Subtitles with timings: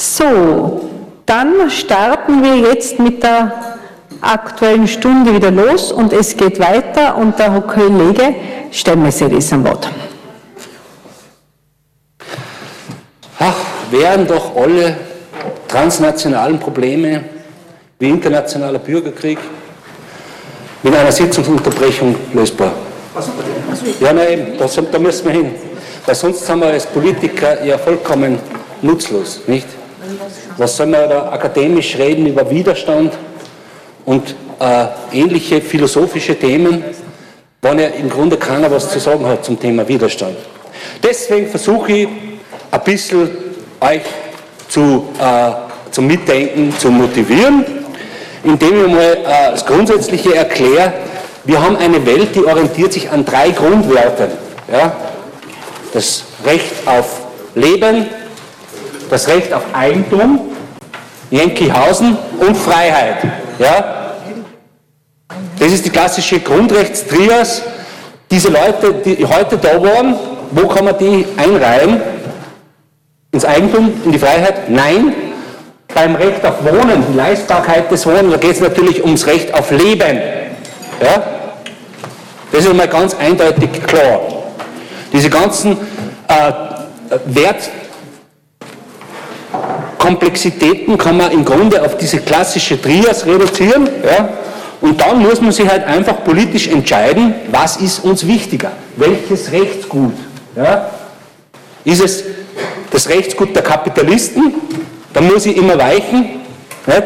[0.00, 0.80] So,
[1.26, 3.52] dann starten wir jetzt mit der
[4.22, 8.34] aktuellen Stunde wieder los und es geht weiter und der Kollege
[8.70, 9.90] Stemmesser ist am Wort.
[13.38, 13.56] Ach,
[13.90, 14.96] wären doch alle
[15.68, 17.22] transnationalen Probleme
[17.98, 19.38] wie internationaler Bürgerkrieg
[20.82, 22.72] mit einer Sitzungsunterbrechung lösbar.
[24.00, 25.50] Ja, nein, da, da müssen wir hin.
[26.06, 28.38] Weil sonst sind wir als Politiker ja vollkommen
[28.80, 29.66] nutzlos, nicht?
[30.60, 33.14] Was soll man da akademisch reden über Widerstand
[34.04, 36.84] und äh, ähnliche philosophische Themen,
[37.62, 40.36] wenn ja im Grunde keiner was zu sagen hat zum Thema Widerstand.
[41.02, 42.08] Deswegen versuche ich
[42.70, 43.30] ein bisschen
[43.80, 44.02] euch
[44.68, 45.50] zu, äh,
[45.92, 47.64] zum Mitdenken zu motivieren,
[48.44, 50.92] indem ich mal äh, das Grundsätzliche erkläre.
[51.44, 54.28] Wir haben eine Welt, die orientiert sich an drei Grundwerten.
[54.70, 54.94] Ja?
[55.94, 57.22] Das Recht auf
[57.54, 58.19] Leben,
[59.10, 60.40] das Recht auf Eigentum,
[61.30, 63.18] Jenkyhausen und Freiheit.
[63.58, 64.14] Ja?
[65.58, 67.62] Das ist die klassische Grundrechtstrias.
[68.30, 70.14] Diese Leute, die heute da waren,
[70.52, 72.00] wo kann man die einreihen?
[73.32, 74.70] Ins Eigentum, in die Freiheit?
[74.70, 75.12] Nein.
[75.92, 79.72] Beim Recht auf Wohnen, die Leistbarkeit des Wohnens, da geht es natürlich ums Recht auf
[79.72, 80.20] Leben.
[81.02, 81.22] Ja?
[82.52, 84.20] Das ist einmal ganz eindeutig klar.
[85.12, 85.76] Diese ganzen
[86.28, 86.52] äh,
[87.26, 87.70] Wert,
[90.00, 93.86] Komplexitäten kann man im Grunde auf diese klassische Trias reduzieren.
[94.02, 94.30] Ja?
[94.80, 98.72] Und dann muss man sich halt einfach politisch entscheiden, was ist uns wichtiger?
[98.96, 100.14] Welches Rechtsgut?
[100.56, 100.90] Ja?
[101.84, 102.24] Ist es
[102.90, 104.54] das Rechtsgut der Kapitalisten?
[105.12, 106.40] Dann muss ich immer weichen.
[106.86, 107.04] Nicht?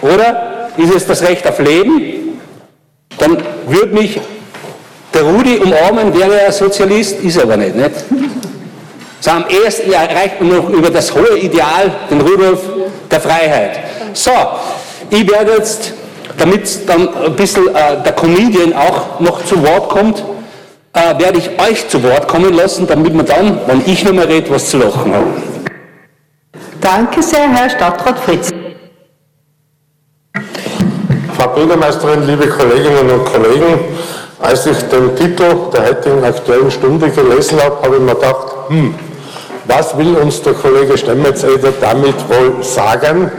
[0.00, 2.40] Oder ist es das Recht auf Leben?
[3.18, 4.18] Dann würde mich
[5.12, 7.76] der Rudi umarmen, wäre er Sozialist, ist er aber nicht.
[7.76, 7.92] nicht?
[9.20, 12.60] So am ehesten erreicht man noch über das hohe Ideal, den Rudolf
[13.10, 13.80] der Freiheit.
[14.12, 14.30] So,
[15.10, 15.92] ich werde jetzt,
[16.36, 20.24] damit dann ein bisschen äh, der Comedian auch noch zu Wort kommt,
[20.92, 24.28] äh, werde ich euch zu Wort kommen lassen, damit wir dann, wenn ich nicht mehr
[24.28, 25.42] rede, was zu lachen haben.
[26.80, 28.50] Danke sehr, Herr Stadtrat Fritz.
[31.36, 33.80] Frau Bürgermeisterin, liebe Kolleginnen und Kollegen,
[34.40, 38.94] als ich den Titel der heutigen Aktuellen Stunde gelesen habe, habe ich mir gedacht, hm,
[39.68, 43.30] was will uns der Kollege Stemmetzeder damit wohl sagen?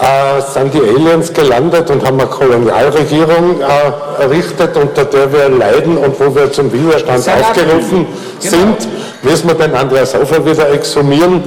[0.00, 5.96] Äh, sind die Aliens gelandet und haben eine Kolonialregierung äh, errichtet, unter der wir leiden
[5.96, 8.06] und wo wir zum Widerstand aufgerufen
[8.40, 8.56] genau.
[8.56, 8.88] sind?
[9.22, 11.42] Müssen wir den Andreas Hofer wieder exhumieren?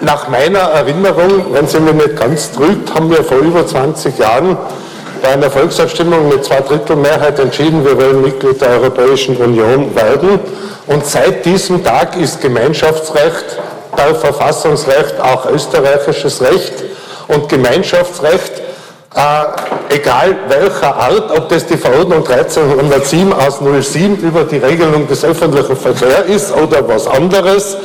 [0.00, 4.56] Nach meiner Erinnerung, wenn sie mich nicht ganz trügt, haben wir vor über 20 Jahren
[5.22, 10.40] bei einer Volksabstimmung mit zwei Drittel Mehrheit entschieden, wir wollen Mitglied der Europäischen Union werden.
[10.86, 13.58] Und seit diesem Tag ist Gemeinschaftsrecht,
[13.96, 16.72] Teil Verfassungsrecht, auch österreichisches Recht
[17.28, 18.62] und Gemeinschaftsrecht,
[19.14, 25.24] äh, egal welcher Art, ob das die Verordnung 1307 aus 07 über die Regelung des
[25.24, 27.76] öffentlichen Verkehrs ist oder was anderes,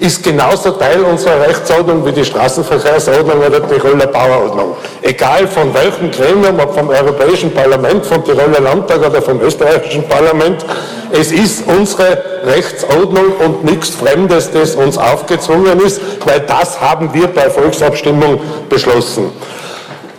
[0.00, 4.76] ist genauso Teil unserer Rechtsordnung wie die Straßenverkehrsordnung oder die Tiroler Bauordnung.
[5.02, 10.64] Egal von welchem Gremium, ob vom Europäischen Parlament, vom Tiroler Landtag oder vom österreichischen Parlament,
[11.10, 17.26] es ist unsere Rechtsordnung und nichts Fremdes, das uns aufgezwungen ist, weil das haben wir
[17.28, 19.32] bei Volksabstimmung beschlossen.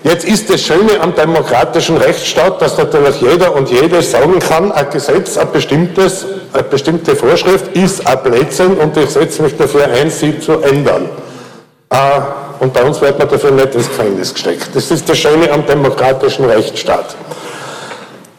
[0.03, 4.89] Jetzt ist das Schöne am demokratischen Rechtsstaat, dass natürlich jeder und jede sagen kann, ein
[4.89, 10.09] Gesetz, ein bestimmtes, eine bestimmte Vorschrift ist ein Blödsinn und ich setze mich dafür ein,
[10.09, 11.09] sie zu ändern.
[11.89, 11.97] Äh,
[12.61, 14.69] und bei uns wird man dafür nicht ins Gefängnis gesteckt.
[14.73, 17.15] Das ist das Schöne am demokratischen Rechtsstaat.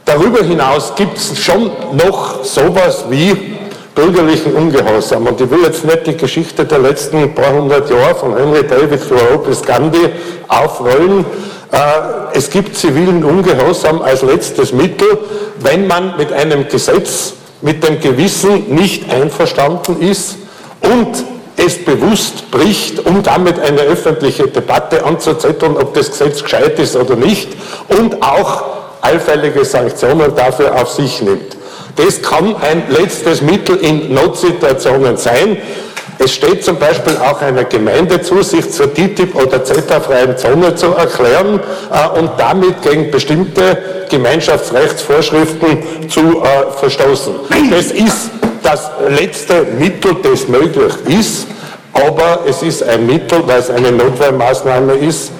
[0.06, 3.58] Darüber hinaus gibt es schon noch sowas wie
[3.94, 5.26] bürgerlichen Ungehorsam.
[5.26, 9.00] Und ich will jetzt nicht die Geschichte der letzten paar hundert Jahre von Henry David
[9.08, 10.10] Thoreau bis Gandhi
[10.48, 11.24] aufrollen.
[11.72, 11.78] Äh,
[12.36, 15.18] es gibt zivilen Ungehorsam als letztes Mittel,
[15.60, 20.36] wenn man mit einem Gesetz mit dem Gewissen nicht einverstanden ist
[20.80, 21.24] und
[21.56, 27.16] es bewusst bricht, um damit eine öffentliche Debatte anzuzetteln, ob das Gesetz gescheit ist oder
[27.16, 27.50] nicht
[27.88, 28.62] und auch
[29.02, 31.56] allfällige Sanktionen dafür auf sich nimmt.
[31.96, 35.58] Das kann ein letztes Mittel in Notsituationen sein.
[36.22, 40.88] Es steht zum Beispiel auch einer Gemeinde zu, sich zur TTIP oder CETA-freien Zone zu
[40.88, 41.60] erklären
[41.90, 47.32] äh, und damit gegen bestimmte Gemeinschaftsrechtsvorschriften zu äh, verstoßen.
[47.70, 48.30] Das ist
[48.62, 51.46] das letzte Mittel, das möglich ist,
[51.94, 55.32] aber es ist ein Mittel, weil es eine Notwehrmaßnahme ist,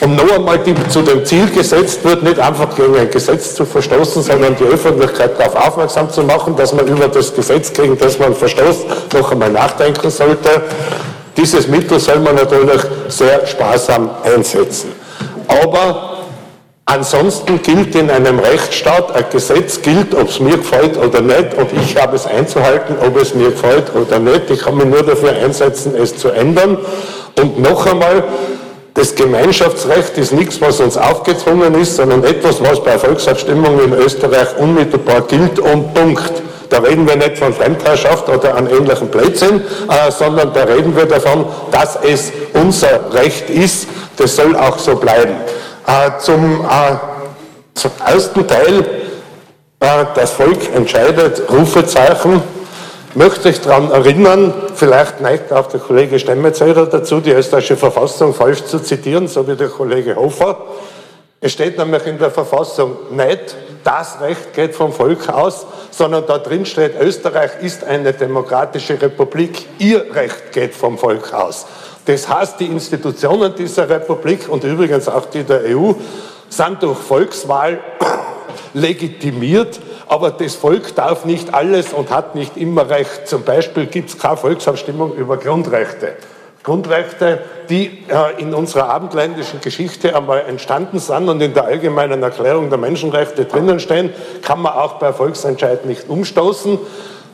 [0.00, 3.64] und noch einmal die zu dem Ziel gesetzt wird, nicht einfach gegen ein Gesetz zu
[3.64, 8.18] verstoßen, sondern die Öffentlichkeit darauf aufmerksam zu machen, dass man über das Gesetz, gegen das
[8.18, 10.62] man verstoßt, noch einmal nachdenken sollte.
[11.36, 14.92] Dieses Mittel soll man natürlich sehr sparsam einsetzen.
[15.46, 16.14] Aber
[16.86, 21.72] Ansonsten gilt in einem Rechtsstaat, ein Gesetz gilt, ob es mir gefällt oder nicht, und
[21.72, 24.50] ich habe es einzuhalten, ob es mir gefällt oder nicht.
[24.50, 26.76] Ich kann mich nur dafür einsetzen, es zu ändern.
[27.40, 28.24] Und noch einmal,
[28.94, 34.56] das Gemeinschaftsrecht ist nichts, was uns aufgezwungen ist, sondern etwas, was bei Volksabstimmungen in Österreich
[34.56, 36.32] unmittelbar gilt und Punkt.
[36.70, 41.06] Da reden wir nicht von Fremdherrschaft oder an ähnlichen Blödsinn, äh, sondern da reden wir
[41.06, 43.88] davon, dass es unser Recht ist.
[44.16, 45.34] Das soll auch so bleiben.
[45.86, 46.96] Äh, zum, äh,
[47.74, 48.80] zum ersten Teil,
[49.80, 52.42] äh, das Volk entscheidet, Rufezeichen,
[53.14, 58.64] möchte ich daran erinnern, vielleicht neigt auch der Kollege Stemmetzeder dazu, die österreichische Verfassung falsch
[58.64, 60.56] zu zitieren, so wie der Kollege Hofer.
[61.40, 66.38] Es steht nämlich in der Verfassung nicht, das Recht geht vom Volk aus, sondern da
[66.38, 71.66] drin steht, Österreich ist eine demokratische Republik, ihr Recht geht vom Volk aus.
[72.06, 75.92] Das heißt, die Institutionen dieser Republik und übrigens auch die der EU
[76.48, 77.78] sind durch Volkswahl
[78.74, 83.26] legitimiert, aber das Volk darf nicht alles und hat nicht immer Recht.
[83.26, 86.14] Zum Beispiel gibt es keine Volksabstimmung über Grundrechte.
[86.62, 92.70] Grundrechte, die äh, in unserer abendländischen Geschichte einmal entstanden sind und in der allgemeinen Erklärung
[92.70, 96.78] der Menschenrechte drinnen stehen, kann man auch bei Volksentscheid nicht umstoßen.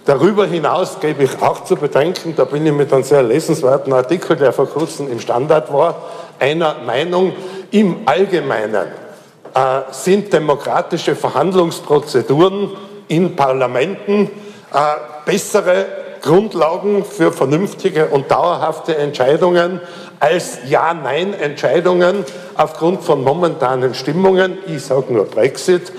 [0.04, 4.34] Darüber hinaus gebe ich auch zu bedenken, da bin ich mit einem sehr lesenswerten Artikel,
[4.34, 6.02] der vor kurzem im Standard war,
[6.40, 7.32] einer Meinung,
[7.70, 8.88] im Allgemeinen
[9.54, 12.70] äh, sind demokratische Verhandlungsprozeduren
[13.08, 14.30] in Parlamenten
[14.72, 14.78] äh,
[15.26, 15.86] bessere
[16.20, 19.80] Grundlagen für vernünftige und dauerhafte Entscheidungen
[20.20, 22.24] als Ja-Nein-Entscheidungen
[22.56, 24.58] aufgrund von momentanen Stimmungen.
[24.66, 25.92] Ich sage nur Brexit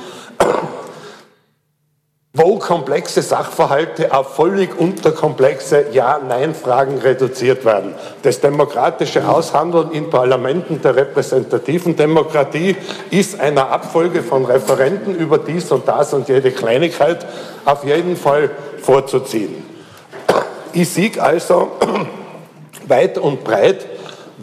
[2.33, 7.93] wo komplexe Sachverhalte auf völlig unterkomplexe Ja-Nein-Fragen reduziert werden.
[8.23, 12.77] Das demokratische Aushandeln in Parlamenten der repräsentativen Demokratie
[13.09, 17.25] ist einer Abfolge von Referenten über dies und das und jede Kleinigkeit
[17.65, 18.49] auf jeden Fall
[18.81, 19.65] vorzuziehen.
[20.71, 21.73] Ich sehe also
[22.87, 23.85] weit und breit,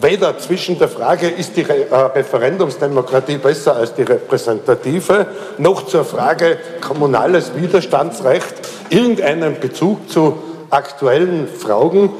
[0.01, 6.57] weder zwischen der Frage, ist die äh, Referendumsdemokratie besser als die repräsentative, noch zur Frage
[6.81, 8.55] kommunales Widerstandsrecht
[8.89, 10.37] irgendeinen Bezug zu
[10.69, 12.11] aktuellen Fragen.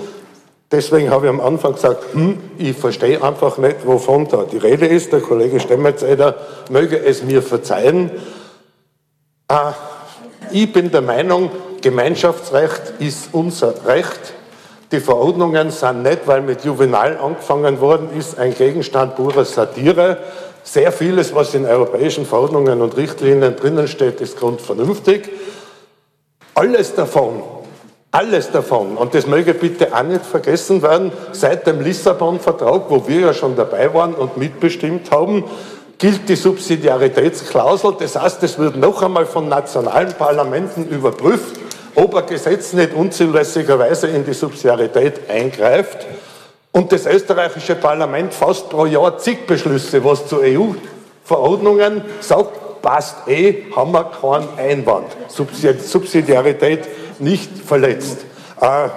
[0.71, 4.85] Deswegen habe ich am Anfang gesagt, hm, ich verstehe einfach nicht, wovon da die Rede
[4.85, 5.11] ist.
[5.11, 6.35] Der Kollege Stemmetzeder
[6.69, 8.11] möge es mir verzeihen.
[9.47, 9.73] Ah,
[10.51, 11.49] ich bin der Meinung,
[11.81, 14.33] Gemeinschaftsrecht ist unser Recht
[14.91, 20.17] die Verordnungen sind nicht, weil mit Juvenal angefangen worden ist, ein Gegenstand purer Satire.
[20.63, 25.29] Sehr vieles, was in europäischen Verordnungen und Richtlinien drinnen steht, ist grundvernünftig.
[26.55, 27.41] Alles davon,
[28.11, 33.19] alles davon, und das möge bitte auch nicht vergessen werden, seit dem Lissabon-Vertrag, wo wir
[33.19, 35.43] ja schon dabei waren und mitbestimmt haben,
[35.99, 37.95] gilt die Subsidiaritätsklausel.
[37.99, 41.59] Das heißt, es wird noch einmal von nationalen Parlamenten überprüft,
[41.95, 46.05] ob ein Gesetz nicht unzulässigerweise in die Subsidiarität eingreift
[46.71, 53.65] und das österreichische Parlament fast pro Jahr zig Beschlüsse, was zu EU-Verordnungen sagt, passt eh,
[53.75, 55.07] haben wir keinen Einwand.
[55.27, 56.87] Subsidiarität
[57.19, 58.19] nicht verletzt.
[58.61, 58.89] Äh,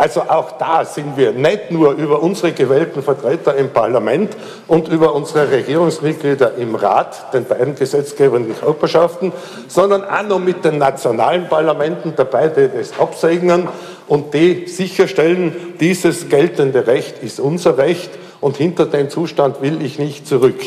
[0.00, 4.34] also auch da sind wir nicht nur über unsere gewählten Vertreter im Parlament
[4.66, 9.30] und über unsere Regierungsmitglieder im Rat, den beiden gesetzgebenden Körperschaften,
[9.68, 13.68] sondern auch noch mit den nationalen Parlamenten dabei, die das absegnen
[14.08, 18.08] und die sicherstellen, dieses geltende Recht ist unser Recht
[18.40, 20.62] und hinter den Zustand will ich nicht zurück.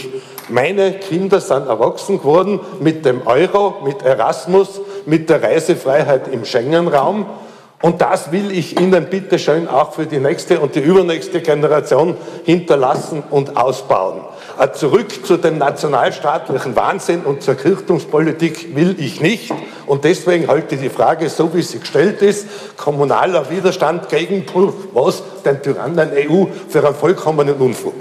[0.50, 7.26] Meine Kinder sind erwachsen geworden mit dem Euro, mit Erasmus, mit der Reisefreiheit im Schengen-Raum.
[7.84, 12.16] Und das will ich Ihnen bitte schön auch für die nächste und die übernächste Generation
[12.46, 14.22] hinterlassen und ausbauen.
[14.58, 19.52] Äh, zurück zu dem nationalstaatlichen Wahnsinn und zur Kirchtungspolitik will ich nicht.
[19.86, 22.48] Und deswegen halte ich die Frage, so wie sie gestellt ist,
[22.78, 24.46] kommunaler Widerstand gegen
[24.94, 27.96] was, den Tyrannen EU, für einen vollkommenen Unfug.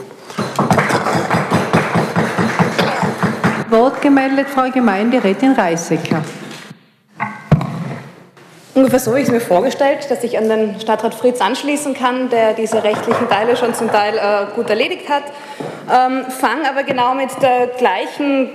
[3.69, 6.23] Wort gemeldet, Frau Gemeinderätin Reisecker.
[8.99, 12.53] So habe ich es mir vorgestellt, dass ich an den Stadtrat Fritz anschließen kann, der
[12.53, 15.23] diese rechtlichen Teile schon zum Teil äh, gut erledigt hat.
[15.91, 18.51] Ähm, Fange aber genau mit der gleichen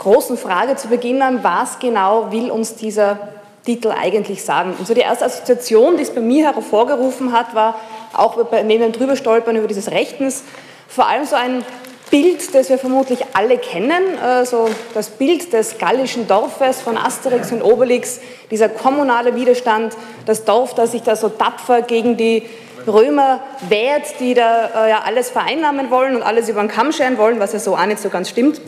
[0.00, 3.18] großen Frage zu Beginn an, was genau will uns dieser
[3.64, 4.74] Titel eigentlich sagen?
[4.76, 7.76] Und so die erste Assoziation, die es bei mir hervorgerufen hat, war
[8.14, 10.42] auch neben dem Drüberstolpern über dieses Rechtens
[10.88, 11.64] vor allem so ein
[12.10, 17.62] Bild, das wir vermutlich alle kennen, also das Bild des gallischen Dorfes von Asterix und
[17.62, 22.44] Obelix, dieser kommunale Widerstand, das Dorf, das sich da so tapfer gegen die
[22.86, 27.18] Römer wehrt, die da äh, ja alles vereinnahmen wollen und alles über den Kamm scheren
[27.18, 28.60] wollen, was ja so auch nicht so ganz stimmt.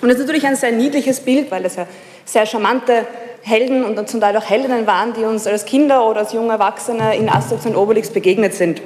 [0.00, 1.86] Und das ist natürlich ein sehr niedliches Bild, weil es ja
[2.24, 3.06] sehr charmante
[3.42, 7.16] Helden und zum Teil auch Heldinnen waren, die uns als Kinder oder als junge Erwachsene
[7.16, 8.80] in Asterix und Obelix begegnet sind.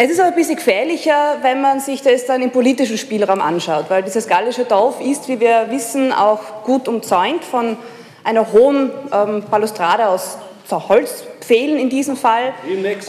[0.00, 3.86] Es ist aber ein bisschen gefährlicher, wenn man sich das dann im politischen Spielraum anschaut,
[3.88, 7.76] weil dieses gallische Dorf ist, wie wir wissen, auch gut umzäunt von
[8.22, 10.38] einer hohen ähm, Balustrade aus
[10.70, 12.52] Holzpfählen in diesem Fall.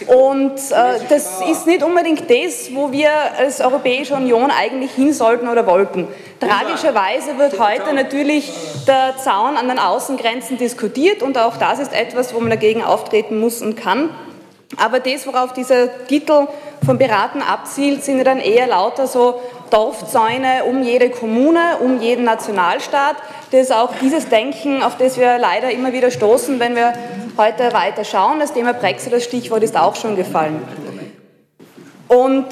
[0.08, 5.48] Und äh, das ist nicht unbedingt das, wo wir als Europäische Union eigentlich hin sollten
[5.48, 6.08] oder wollten.
[6.40, 8.52] Tragischerweise wird heute natürlich
[8.88, 13.40] der Zaun an den Außengrenzen diskutiert und auch das ist etwas, wo man dagegen auftreten
[13.40, 14.10] muss und kann.
[14.78, 16.48] Aber das, worauf dieser Titel
[16.86, 22.24] von Piraten abzielt, sind ja dann eher lauter so Dorfzäune um jede Kommune, um jeden
[22.24, 23.16] Nationalstaat.
[23.52, 26.94] Das ist auch dieses Denken, auf das wir leider immer wieder stoßen, wenn wir
[27.38, 28.40] heute weiter schauen.
[28.40, 30.62] Das Thema Brexit, das Stichwort ist auch schon gefallen.
[32.08, 32.48] Und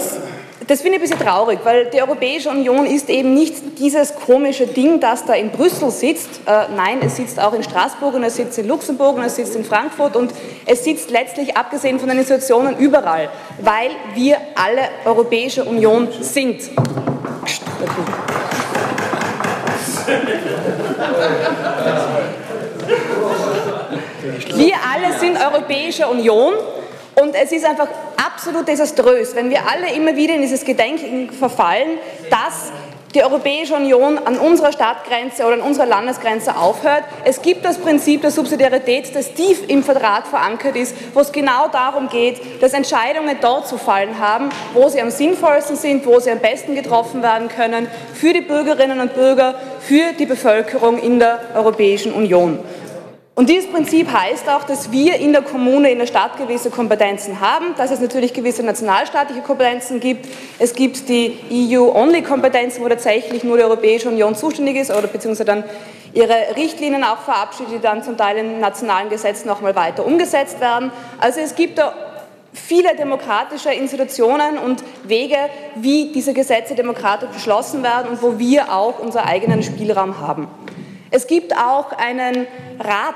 [0.68, 4.68] das finde ich ein bisschen traurig, weil die Europäische Union ist eben nicht dieses komische
[4.68, 6.42] Ding, das da in Brüssel sitzt.
[6.46, 9.56] Äh, nein, es sitzt auch in Straßburg und es sitzt in Luxemburg und es sitzt
[9.56, 10.34] in Frankfurt und
[10.66, 13.30] es sitzt letztlich, abgesehen von den Institutionen, überall,
[13.62, 16.70] weil wir alle Europäische Union sind.
[24.54, 26.54] Wir alle sind Europäische Union
[27.22, 31.98] und es ist einfach absolut desaströs, wenn wir alle immer wieder in dieses Gedenken verfallen,
[32.30, 32.72] dass
[33.16, 37.04] die Europäische Union an unserer Stadtgrenze oder an unserer Landesgrenze aufhört.
[37.24, 41.68] Es gibt das Prinzip der Subsidiarität, das tief im Vertrag verankert ist, wo es genau
[41.72, 46.30] darum geht, dass Entscheidungen dort zu fallen haben, wo sie am sinnvollsten sind, wo sie
[46.30, 51.40] am besten getroffen werden können, für die Bürgerinnen und Bürger, für die Bevölkerung in der
[51.56, 52.60] Europäischen Union.
[53.38, 57.40] Und dieses Prinzip heißt auch, dass wir in der Kommune, in der Stadt gewisse Kompetenzen
[57.40, 60.28] haben, dass es natürlich gewisse nationalstaatliche Kompetenzen gibt.
[60.58, 65.64] Es gibt die EU-Only-Kompetenzen, wo tatsächlich nur die Europäische Union zuständig ist oder beziehungsweise dann
[66.14, 70.92] ihre Richtlinien auch verabschiedet, die dann zum Teil in nationalen Gesetzen nochmal weiter umgesetzt werden.
[71.20, 71.94] Also es gibt da
[72.54, 75.38] viele demokratische Institutionen und Wege,
[75.76, 80.48] wie diese Gesetze demokratisch beschlossen werden und wo wir auch unseren eigenen Spielraum haben.
[81.12, 82.48] Es gibt auch einen
[82.80, 83.16] Rat,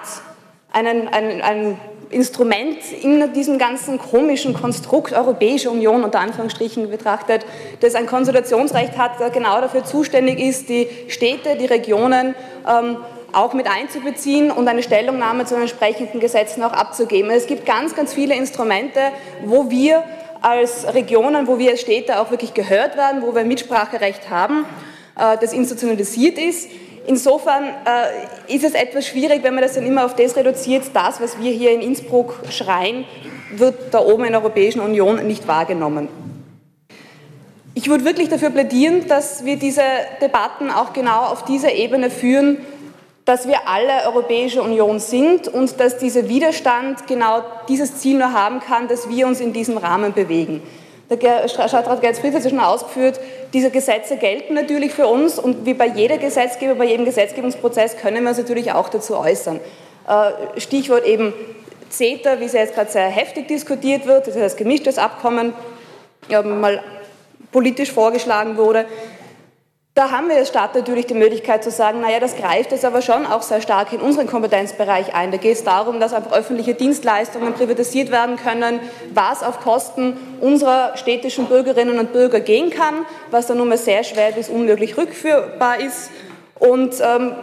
[0.72, 1.78] einen, ein, ein
[2.10, 7.46] Instrument in diesem ganzen komischen Konstrukt Europäische Union unter Anführungsstrichen betrachtet,
[7.80, 12.36] das ein Konsultationsrecht hat, das genau dafür zuständig ist, die Städte, die Regionen
[12.68, 12.98] ähm,
[13.34, 17.32] auch mit einzubeziehen und eine Stellungnahme zu den entsprechenden Gesetzen auch abzugeben.
[17.32, 19.00] Es gibt ganz, ganz viele Instrumente,
[19.46, 20.04] wo wir
[20.42, 24.66] als Regionen, wo wir als Städte auch wirklich gehört werden, wo wir Mitspracherecht haben,
[25.18, 26.70] äh, das institutionalisiert ist.
[27.08, 31.20] Insofern äh, ist es etwas schwierig, wenn man das dann immer auf das reduziert, das,
[31.20, 33.06] was wir hier in Innsbruck schreien,
[33.56, 36.08] wird da oben in der Europäischen Union nicht wahrgenommen.
[37.74, 39.82] Ich würde wirklich dafür plädieren, dass wir diese
[40.22, 42.58] Debatten auch genau auf dieser Ebene führen,
[43.26, 48.60] dass wir alle Europäische Union sind und dass dieser Widerstand genau dieses Ziel nur haben
[48.60, 50.62] kann, dass wir uns in diesem Rahmen bewegen.
[51.12, 53.20] Der Stadtrat Gerz Fritz hat es schon ausgeführt,
[53.52, 58.24] diese Gesetze gelten natürlich für uns und wie bei jeder Gesetzgeber, bei jedem Gesetzgebungsprozess können
[58.24, 59.60] wir uns natürlich auch dazu äußern.
[60.08, 61.34] Äh, Stichwort eben
[61.90, 65.54] CETA, wie es jetzt gerade sehr heftig diskutiert wird, das das gemischtes Abkommen,
[66.30, 66.82] mal
[67.52, 68.86] politisch vorgeschlagen wurde.
[69.94, 73.02] Da haben wir als Staat natürlich die Möglichkeit zu sagen, naja, das greift jetzt aber
[73.02, 75.32] schon auch sehr stark in unseren Kompetenzbereich ein.
[75.32, 78.80] Da geht es darum, dass einfach öffentliche Dienstleistungen privatisiert werden können,
[79.14, 84.06] was auf Kosten unserer städtischen Bürgerinnen und Bürger gehen kann, was dann nun mal sehr
[84.06, 86.10] schwer bis unmöglich rückführbar ist.
[86.58, 87.34] Und ähm,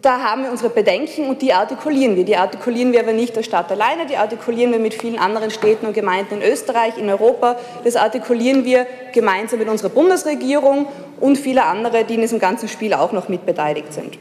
[0.00, 2.24] da haben wir unsere Bedenken und die artikulieren wir.
[2.24, 5.84] Die artikulieren wir aber nicht der Stadt alleine, die artikulieren wir mit vielen anderen Städten
[5.84, 7.56] und Gemeinden in Österreich, in Europa.
[7.84, 10.86] Das artikulieren wir gemeinsam mit unserer Bundesregierung
[11.20, 14.18] und viele andere, die in diesem ganzen Spiel auch noch mitbeteiligt sind.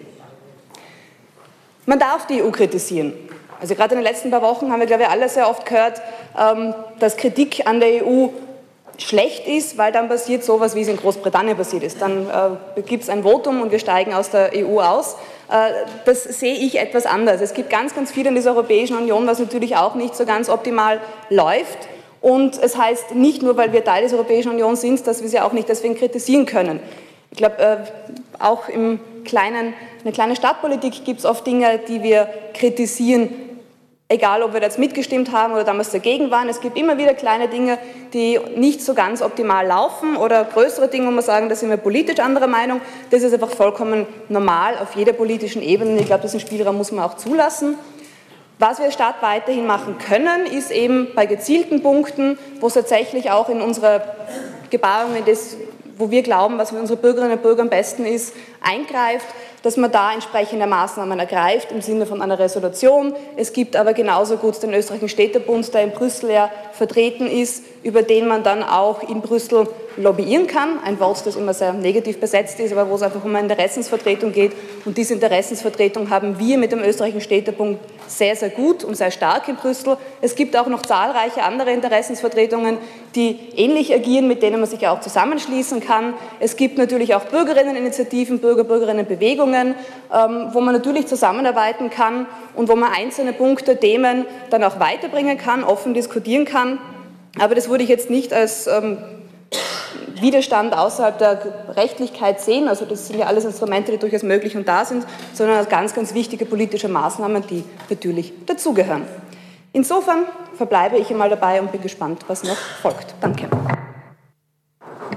[1.86, 3.14] Man darf die EU kritisieren.
[3.60, 6.02] Also gerade in den letzten paar Wochen haben wir, glaube ich, alle sehr oft gehört,
[6.38, 8.28] ähm, dass Kritik an der EU
[8.98, 12.02] schlecht ist, weil dann passiert sowas, wie es in Großbritannien passiert ist.
[12.02, 12.28] Dann
[12.76, 15.16] äh, gibt es ein Votum und wir steigen aus der EU aus.
[15.50, 15.72] Äh,
[16.06, 17.42] das sehe ich etwas anders.
[17.42, 20.50] Es gibt ganz, ganz viel in dieser Europäischen Union, was natürlich auch nicht so ganz
[20.50, 21.00] optimal
[21.30, 21.78] läuft.
[22.28, 25.40] Und es heißt nicht nur, weil wir Teil der Europäischen Union sind, dass wir sie
[25.40, 26.82] auch nicht deswegen kritisieren können.
[27.32, 27.78] Ich glaube, äh,
[28.38, 33.30] auch im kleinen, in der kleinen Stadtpolitik gibt es oft Dinge, die wir kritisieren,
[34.10, 36.50] egal ob wir jetzt mitgestimmt haben oder damals dagegen waren.
[36.50, 37.78] Es gibt immer wieder kleine Dinge,
[38.12, 41.78] die nicht so ganz optimal laufen oder größere Dinge, wo man sagen, da sind wir
[41.78, 42.82] politisch anderer Meinung.
[43.10, 45.98] Das ist einfach vollkommen normal auf jeder politischen Ebene.
[46.02, 47.76] Ich glaube, diesen Spielraum muss man auch zulassen.
[48.60, 53.50] Was wir Stadt weiterhin machen können, ist eben bei gezielten Punkten, wo es tatsächlich auch
[53.50, 54.02] in unserer
[54.72, 55.58] Gebarungen des
[55.98, 59.26] wo wir glauben, was für unsere Bürgerinnen und Bürger am besten ist, eingreift,
[59.64, 63.14] dass man da entsprechende Maßnahmen ergreift im Sinne von einer Resolution.
[63.36, 68.04] Es gibt aber genauso gut den österreichischen Städtebund, der in Brüssel ja vertreten ist, über
[68.04, 70.80] den man dann auch in Brüssel lobbyieren kann.
[70.84, 74.32] Ein Wort, das immer sehr negativ besetzt ist, aber wo es einfach um eine Interessensvertretung
[74.32, 74.52] geht.
[74.86, 79.48] Und diese Interessensvertretung haben wir mit dem österreichischen Städtebund sehr, sehr gut und sehr stark
[79.48, 79.98] in Brüssel.
[80.22, 82.78] Es gibt auch noch zahlreiche andere Interessensvertretungen,
[83.16, 86.14] die ähnlich agieren, mit denen man sich auch zusammenschließen kann.
[86.40, 89.76] Es gibt natürlich auch Bürgerinneninitiativen, Bürger-Bürgerinnenbewegungen,
[90.14, 95.38] ähm, wo man natürlich zusammenarbeiten kann und wo man einzelne Punkte, Themen dann auch weiterbringen
[95.38, 96.80] kann, offen diskutieren kann.
[97.40, 98.98] Aber das würde ich jetzt nicht als ähm,
[100.16, 101.40] Widerstand außerhalb der
[101.76, 102.68] Rechtlichkeit sehen.
[102.68, 105.94] Also das sind ja alles Instrumente, die durchaus möglich und da sind, sondern als ganz,
[105.94, 109.04] ganz wichtige politische Maßnahmen, die natürlich dazugehören.
[109.74, 110.24] Insofern
[110.56, 113.14] verbleibe ich einmal dabei und bin gespannt, was noch folgt.
[113.22, 113.48] Danke.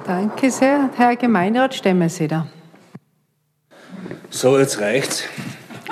[0.07, 0.91] Danke sehr.
[0.97, 2.47] Herr Gemeinderat Stemmeseder.
[4.29, 5.25] So, jetzt reicht's.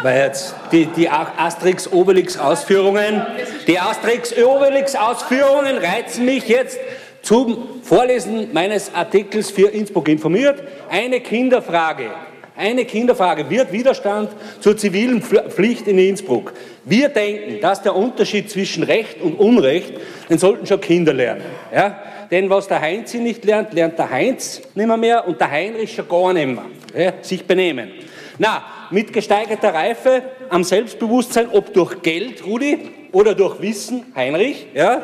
[0.03, 3.27] Weil jetzt die, die Asterix-Obelix-Ausführungen,
[3.67, 6.79] die Asterix-Obelix-Ausführungen reizen mich jetzt
[7.23, 10.63] zum Vorlesen meines Artikels für Innsbruck informiert.
[10.91, 12.11] Eine Kinderfrage.
[12.55, 13.49] Eine Kinderfrage.
[13.49, 14.29] Wird Widerstand
[14.61, 16.53] zur zivilen Pflicht in Innsbruck?
[16.85, 19.95] Wir denken, dass der Unterschied zwischen Recht und Unrecht,
[20.29, 21.41] den sollten schon Kinder lernen.
[21.75, 21.99] Ja?
[22.31, 25.95] Denn was der Heinz nicht lernt, lernt der Heinz nicht mehr, mehr und der Heinrich
[25.95, 26.67] schon gar nicht mehr.
[26.95, 27.13] Ja?
[27.23, 27.89] Sich benehmen.
[28.37, 35.01] Na, mit gesteigerter Reife am Selbstbewusstsein, ob durch Geld, Rudi, oder durch Wissen, Heinrich, ja,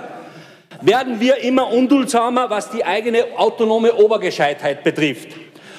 [0.80, 5.28] werden wir immer unduldsamer, was die eigene autonome Obergescheitheit betrifft.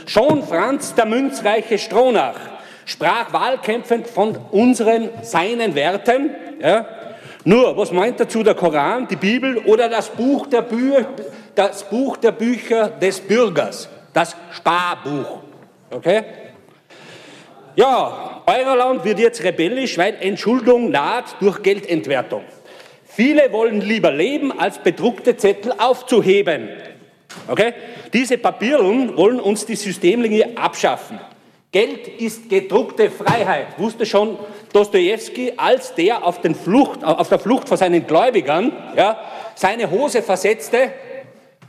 [0.05, 2.35] Schon Franz der münzreiche Stronach
[2.85, 6.29] sprach wahlkämpfend von unseren, seinen Werten.
[6.61, 6.85] Ja.
[7.43, 11.03] Nur, was meint dazu der Koran, die Bibel oder das Buch der, Bü
[11.53, 15.41] das Buch der Bücher des Bürgers, das Sparbuch?
[15.91, 16.23] Okay?
[17.75, 22.43] Ja, Euroland wird jetzt rebellisch, weil Entschuldung naht durch Geldentwertung.
[23.15, 26.67] Viele wollen lieber leben, als bedruckte Zettel aufzuheben.
[27.47, 27.73] Okay?
[28.11, 31.19] Diese Papieren wollen uns die Systemlinge abschaffen.
[31.71, 34.37] Geld ist gedruckte Freiheit, wusste schon
[34.73, 39.17] Dostoevsky, als der auf, Flucht, auf, der Flucht vor seinen Gläubigern ja,
[39.55, 40.91] seine Hose versetzte,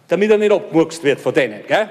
[0.08, 1.60] damit er nicht abgemurkst wird von denen.
[1.66, 1.90] Gell?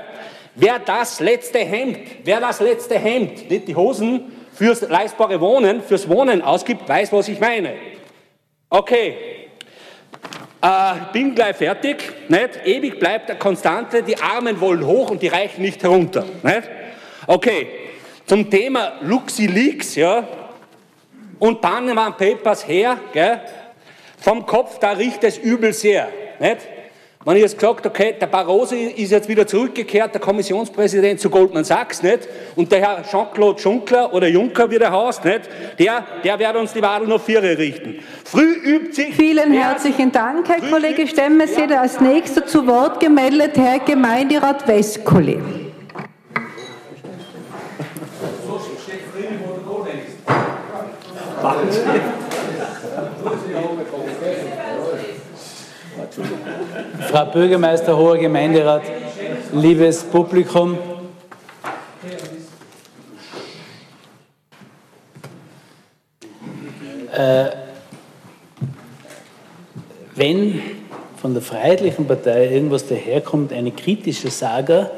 [0.55, 6.07] Wer das letzte Hemd, wer das letzte Hemd, nicht die Hosen, fürs leistbare Wohnen, fürs
[6.09, 7.73] Wohnen ausgibt, weiß, was ich meine.
[8.69, 9.44] Okay,
[10.65, 11.97] äh, bin gleich fertig,
[12.27, 12.65] nicht?
[12.65, 16.25] ewig bleibt der Konstante, die Armen wollen hoch und die Reichen nicht herunter.
[16.43, 16.69] Nicht?
[17.27, 17.67] Okay,
[18.25, 20.27] zum Thema LuxiLeaks ja,
[21.39, 23.41] und Panama Papers her, gell?
[24.17, 26.09] vom Kopf, da riecht es übel sehr.
[26.39, 26.67] Nicht?
[27.25, 31.63] Man hat jetzt gesagt, okay, der Barroso ist jetzt wieder zurückgekehrt, der Kommissionspräsident zu Goldman
[31.63, 32.27] Sachs, nicht?
[32.55, 35.49] Und der Herr Jean-Claude Juncker oder Juncker, wie der heißt, nicht?
[35.79, 37.95] Der, der wird uns die Wadel noch Viere richten.
[38.23, 39.15] Früh übt sich.
[39.15, 41.75] Vielen herzlichen Dank, Herr Kollege Stemmeseder.
[41.75, 41.81] Ja.
[41.81, 45.41] Als nächster zu Wort gemeldet Herr Gemeinderat Westkolle.
[51.41, 52.24] Warten
[57.09, 58.83] Frau Bürgermeister, hoher Gemeinderat,
[59.53, 60.77] liebes Publikum,
[67.13, 67.45] äh,
[70.15, 70.61] wenn
[71.17, 74.91] von der Freiheitlichen Partei irgendwas daherkommt, eine kritische Saga,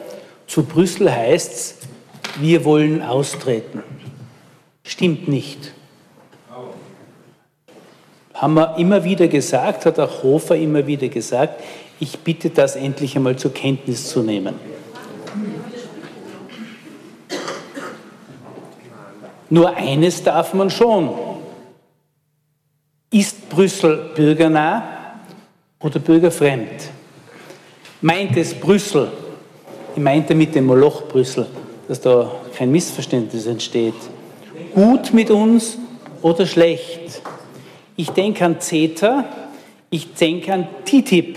[0.45, 1.75] zu Brüssel heißt es,
[2.39, 3.83] wir wollen austreten.
[4.83, 5.73] Stimmt nicht
[8.37, 11.61] haben wir immer wieder gesagt, hat auch Hofer immer wieder gesagt,
[11.99, 14.53] ich bitte das endlich einmal zur Kenntnis zu nehmen.
[19.49, 21.09] Nur eines darf man schon.
[23.09, 24.83] Ist Brüssel bürgernah
[25.79, 26.89] oder bürgerfremd?
[28.01, 29.11] Meint es Brüssel,
[29.95, 31.47] ich meinte mit dem Moloch Brüssel,
[31.87, 33.95] dass da kein Missverständnis entsteht,
[34.75, 35.79] gut mit uns
[36.21, 37.21] oder schlecht?
[37.99, 39.25] Ich denke an CETA,
[39.89, 41.35] ich denke an TTIP.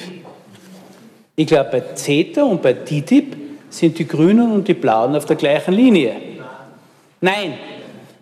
[1.35, 3.35] Ich glaube, bei CETA und bei TTIP
[3.71, 6.13] sind die Grünen und die Blauen auf der gleichen Linie.
[7.23, 7.55] Nein,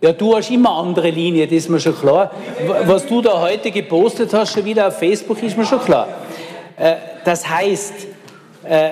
[0.01, 2.31] ja, du hast immer andere Linie, das ist mir schon klar.
[2.87, 6.07] Was du da heute gepostet hast, schon wieder auf Facebook, ist mir schon klar.
[6.77, 8.07] Äh, das heißt,
[8.63, 8.91] äh,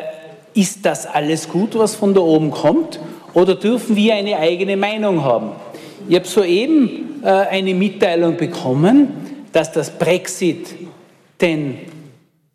[0.55, 2.99] ist das alles gut, was von da oben kommt?
[3.33, 5.53] Oder dürfen wir eine eigene Meinung haben?
[6.09, 9.26] Ich habe soeben äh, eine Mitteilung bekommen,
[9.57, 10.67] dass das Brexit
[11.41, 11.79] den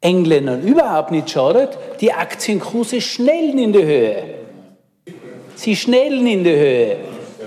[0.02, 1.76] Engländern überhaupt nicht schadet.
[2.00, 4.24] Die Aktienkurse schnellen in die Höhe.
[5.56, 6.98] Sie schnellen in die Höhe.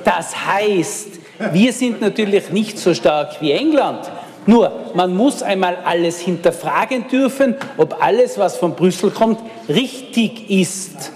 [0.05, 1.21] Das heißt,
[1.53, 4.11] wir sind natürlich nicht so stark wie England.
[4.45, 9.39] Nur, man muss einmal alles hinterfragen dürfen, ob alles, was von Brüssel kommt,
[9.69, 11.13] richtig ist.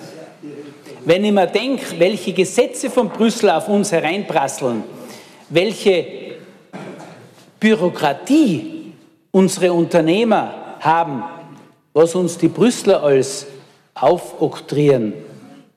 [1.04, 4.84] Wenn ich mir denke, welche Gesetze von Brüssel auf uns hereinprasseln,
[5.48, 6.27] welche
[7.60, 8.92] Bürokratie
[9.30, 11.22] unsere Unternehmer haben,
[11.92, 13.46] was uns die Brüsseler als
[13.94, 15.12] aufoktrieren,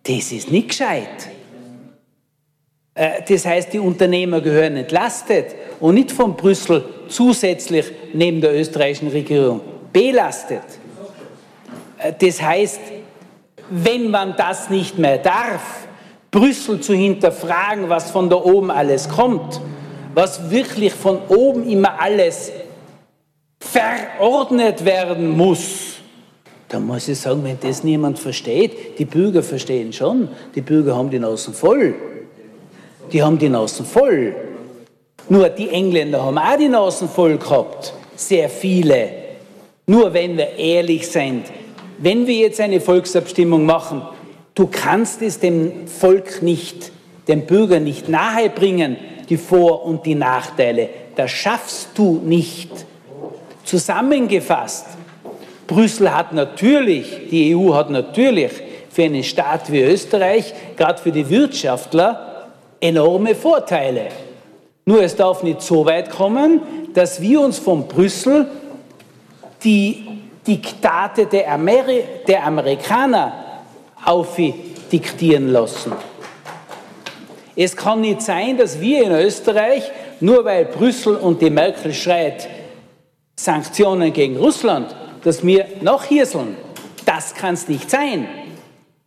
[0.04, 1.30] das ist nicht gescheit.
[2.94, 9.10] Äh, das heißt, die Unternehmer gehören entlastet und nicht von Brüssel zusätzlich neben der österreichischen
[9.10, 10.63] Regierung belastet.
[11.98, 12.82] Äh, das heißt,
[13.70, 15.88] wenn man das nicht mehr darf,
[16.30, 19.62] Brüssel zu hinterfragen, was von da oben alles kommt,
[20.13, 22.52] was wirklich von oben immer alles
[23.60, 25.97] verordnet werden muss,
[26.67, 31.10] dann muss ich sagen, wenn das niemand versteht, die Bürger verstehen schon, die Bürger haben
[31.10, 31.93] die Nasen voll.
[33.12, 34.34] Die haben die Nasen voll.
[35.28, 37.93] Nur die Engländer haben auch die Nasen voll gehabt.
[38.15, 39.10] Sehr viele.
[39.86, 41.45] Nur wenn wir ehrlich sind,
[41.97, 44.02] wenn wir jetzt eine Volksabstimmung machen,
[44.56, 46.91] du kannst es dem Volk nicht,
[47.28, 48.95] dem Bürger nicht nahebringen,
[49.32, 50.89] die Vor- und die Nachteile.
[51.15, 52.70] Das schaffst du nicht.
[53.63, 54.88] Zusammengefasst,
[55.67, 58.52] Brüssel hat natürlich, die EU hat natürlich
[58.89, 62.50] für einen Staat wie Österreich, gerade für die Wirtschaftler,
[62.82, 64.08] enorme Vorteile.
[64.84, 66.60] Nur es darf nicht so weit kommen,
[66.94, 68.48] dass wir uns von Brüssel
[69.63, 70.08] die
[70.46, 73.32] Diktate der, Ameri der Amerikaner
[74.04, 75.94] aufdiktieren lassen.
[77.55, 82.47] Es kann nicht sein, dass wir in Österreich, nur weil Brüssel und die Merkel schreit,
[83.35, 86.55] Sanktionen gegen Russland, dass wir nachhirseln.
[87.05, 88.27] Das kann es nicht sein.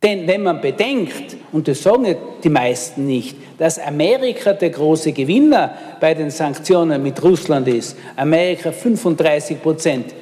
[0.03, 5.73] Denn wenn man bedenkt, und das sagen die meisten nicht, dass Amerika der große Gewinner
[5.99, 10.13] bei den Sanktionen mit Russland ist, Amerika 35 Prozent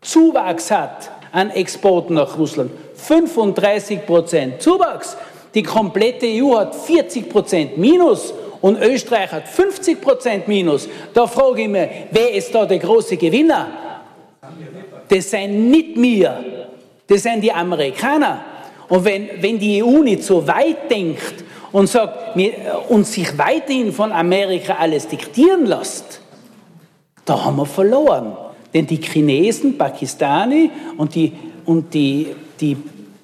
[0.00, 5.16] Zuwachs hat an Exporten nach Russland, 35 Prozent Zuwachs.
[5.54, 10.88] Die komplette EU hat 40 Prozent Minus und Österreich hat 50 Prozent Minus.
[11.12, 13.68] Da frage ich mich, wer ist da der große Gewinner?
[15.08, 16.68] Das sind nicht wir,
[17.06, 18.44] das sind die Amerikaner.
[18.88, 22.52] Und wenn, wenn die EU nicht so weit denkt und sagt mir,
[22.88, 26.20] und sich weiterhin von Amerika alles diktieren lässt,
[27.24, 28.36] da haben wir verloren.
[28.72, 31.32] Denn die Chinesen, Pakistani und die,
[31.64, 32.76] und die, die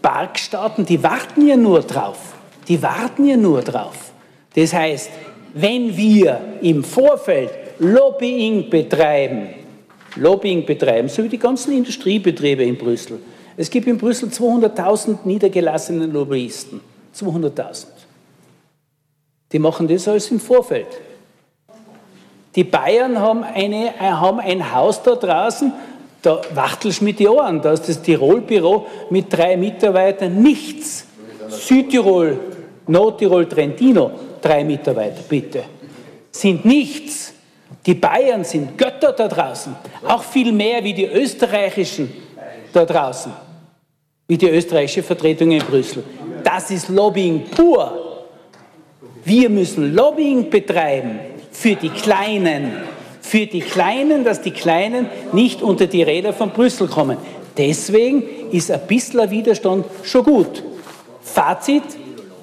[0.06, 2.34] Parkstaaten, die warten ja nur drauf.
[2.68, 4.12] Die warten ja nur drauf.
[4.54, 5.10] Das heißt,
[5.52, 9.48] wenn wir im Vorfeld Lobbying betreiben,
[10.14, 13.18] Lobbying betreiben, so wie die ganzen Industriebetriebe in Brüssel.
[13.56, 16.80] Es gibt in Brüssel 200.000 niedergelassene Lobbyisten.
[17.12, 17.86] 200.000.
[19.50, 20.86] Die machen das alles im Vorfeld.
[22.54, 25.72] Die Bayern haben, eine, haben ein Haus da draußen,
[26.26, 27.62] da wachtelst mit die Ohren.
[27.62, 31.06] Da ist das Tirolbüro mit drei Mitarbeitern nichts.
[31.48, 32.38] Südtirol,
[32.88, 34.10] Nordtirol, Trentino,
[34.42, 35.62] drei Mitarbeiter, bitte.
[36.32, 37.32] Sind nichts.
[37.86, 39.76] Die Bayern sind Götter da draußen.
[40.08, 42.12] Auch viel mehr wie die österreichischen
[42.72, 43.32] da draußen.
[44.26, 46.02] Wie die österreichische Vertretung in Brüssel.
[46.42, 48.24] Das ist Lobbying pur.
[49.24, 51.20] Wir müssen Lobbying betreiben
[51.52, 52.72] für die Kleinen
[53.26, 57.16] für die Kleinen, dass die Kleinen nicht unter die Räder von Brüssel kommen.
[57.56, 60.62] Deswegen ist ein bisschen Widerstand schon gut.
[61.22, 61.82] Fazit,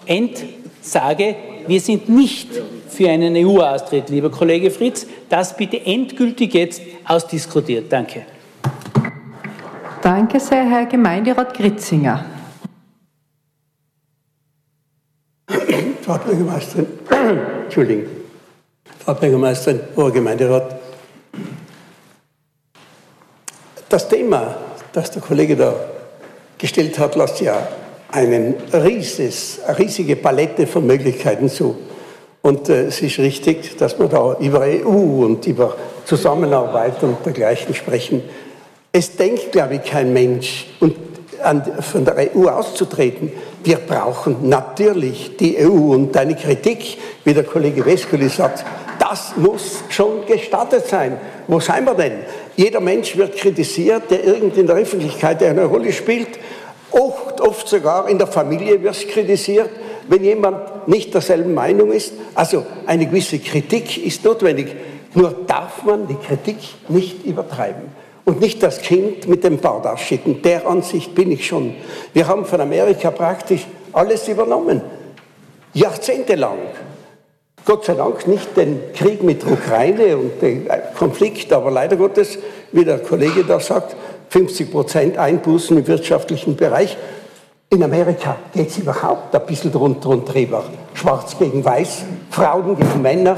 [0.06, 1.36] Endsage,
[1.68, 2.50] wir sind nicht
[2.90, 5.08] für einen EU-Austritt, lieber Kollege Fritz.
[5.30, 7.86] Das bitte endgültig jetzt ausdiskutiert.
[7.90, 8.26] Danke.
[10.02, 12.26] Danke sehr, Herr Gemeinderat Gritzinger.
[16.02, 16.88] Frau Bürgermeisterin,
[17.64, 18.04] Entschuldigung.
[19.00, 20.73] Frau Bürgermeisterin, hoher Gemeinderat.
[23.94, 24.56] Das Thema,
[24.92, 25.76] das der Kollege da
[26.58, 27.56] gestellt hat, lässt ja
[28.12, 31.76] einen rieses, eine riesige Palette von Möglichkeiten zu.
[32.42, 35.76] Und äh, es ist richtig, dass wir da über EU und über
[36.06, 38.24] Zusammenarbeit und dergleichen sprechen.
[38.92, 40.96] Es denkt, glaube ich, kein Mensch, und
[41.44, 43.32] an, von der EU auszutreten.
[43.64, 48.66] Wir brauchen natürlich die EU und eine Kritik, wie der Kollege Weskuli sagt,
[49.00, 51.20] das muss schon gestattet sein.
[51.48, 52.20] Wo sind wir denn?
[52.56, 56.30] Jeder Mensch wird kritisiert, der irgendwie in der Öffentlichkeit eine Rolle spielt.
[56.92, 59.70] Oft, oft sogar in der Familie wird kritisiert,
[60.08, 62.14] wenn jemand nicht derselben Meinung ist.
[62.36, 64.68] Also eine gewisse Kritik ist notwendig.
[65.16, 66.58] Nur darf man die Kritik
[66.90, 67.84] nicht übertreiben
[68.26, 70.42] und nicht das Kind mit dem Bad ausschütten.
[70.42, 71.76] Der Ansicht bin ich schon.
[72.14, 74.82] Wir haben von Amerika praktisch alles übernommen.
[75.74, 76.58] Jahrzehntelang.
[77.66, 82.38] Gott sei Dank nicht den Krieg mit der Ukraine und den Konflikt, aber leider Gottes,
[82.74, 83.96] wie der Kollege da sagt,
[84.30, 86.98] 50 Prozent Einbußen im wirtschaftlichen Bereich.
[87.70, 90.66] In Amerika geht es überhaupt ein bisschen drunter und drüber.
[90.94, 93.38] Schwarz gegen Weiß, Frauen gegen Männer,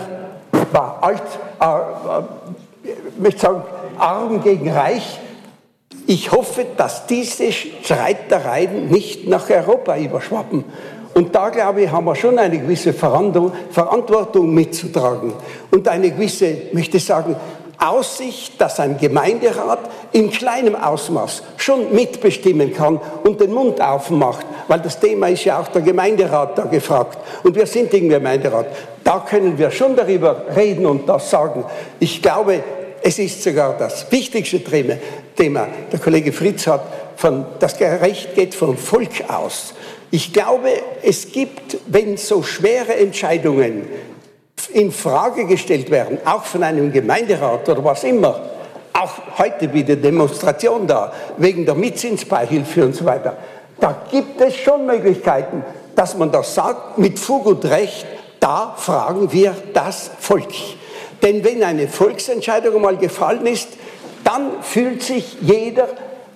[0.72, 1.22] war alt,
[1.62, 3.62] äh, äh, möchte sagen,
[3.98, 5.20] arm gegen reich.
[6.08, 10.66] Ich hoffe, dass diese Streitereien nicht nach Europa überschwappen.
[11.18, 15.32] Und da, glaube ich, haben wir schon eine gewisse Verantwortung mitzutragen
[15.72, 17.38] und eine gewisse, möchte ich sagen,
[17.78, 19.80] Aussicht, dass ein Gemeinderat
[20.12, 25.60] in kleinem Ausmaß schon mitbestimmen kann und den Mund aufmacht, weil das Thema ist ja
[25.60, 28.68] auch der Gemeinderat da gefragt und wir sind im Gemeinderat.
[29.02, 31.64] Da können wir schon darüber reden und das sagen.
[31.98, 32.62] Ich glaube,
[33.02, 35.68] es ist sogar das wichtigste Thema.
[35.94, 36.82] Der Kollege Fritz hat
[37.16, 39.74] von, das Recht geht vom Volk aus.
[40.16, 40.70] Ich glaube,
[41.02, 43.86] es gibt, wenn so schwere Entscheidungen
[44.72, 48.40] in Frage gestellt werden, auch von einem Gemeinderat oder was immer,
[48.94, 53.36] auch heute wieder Demonstration da, wegen der Mitzinsbeihilfe und so weiter,
[53.78, 55.66] da gibt es schon Möglichkeiten,
[55.98, 58.06] dass man das sagt, mit Fug und Recht,
[58.40, 60.54] da fragen wir das Volk.
[61.24, 63.68] Denn wenn eine Volksentscheidung einmal gefallen ist,
[64.24, 65.90] dann fühlt sich jeder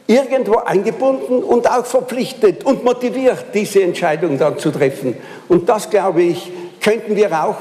[0.09, 5.15] irgendwo eingebunden und auch verpflichtet und motiviert, diese Entscheidung dann zu treffen.
[5.47, 7.57] Und das, glaube ich, könnten wir auch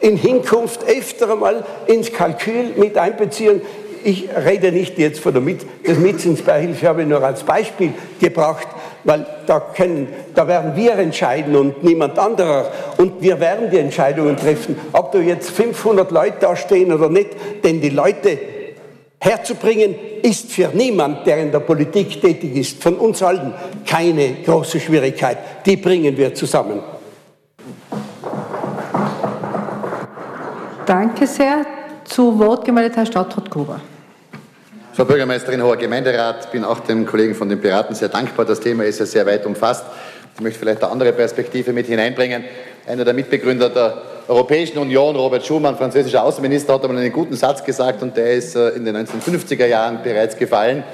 [0.00, 3.60] in Hinkunft öfter einmal ins Kalkül mit einbeziehen.
[4.02, 8.66] Ich rede nicht jetzt von der Mit des Mitzinsbeihilfe, habe ich nur als Beispiel gebracht,
[9.04, 12.72] weil da, können, da werden wir entscheiden und niemand anderer.
[12.96, 17.28] Und wir werden die Entscheidungen treffen, ob da jetzt 500 Leute da stehen oder nicht.
[17.62, 18.38] Denn die Leute
[19.20, 23.52] herzubringen, ist für niemand, der in der Politik tätig ist, von uns allen
[23.86, 25.38] keine große Schwierigkeit.
[25.66, 26.80] Die bringen wir zusammen.
[30.86, 31.64] Danke sehr.
[32.04, 33.80] Zu Wort gemeldet Herr Stadtrat Gruber.
[34.92, 38.44] Frau Bürgermeisterin, hoher Gemeinderat, bin auch dem Kollegen von den Piraten sehr dankbar.
[38.44, 39.84] Das Thema ist ja sehr weit umfasst.
[40.34, 42.44] Ich möchte vielleicht eine andere Perspektive mit hineinbringen.
[42.86, 47.64] Einer der Mitbegründer der Europäischen Union, Robert Schumann, französischer Außenminister, hat einmal einen guten Satz
[47.64, 50.84] gesagt und der ist äh, in den 1950er Jahren bereits gefallen.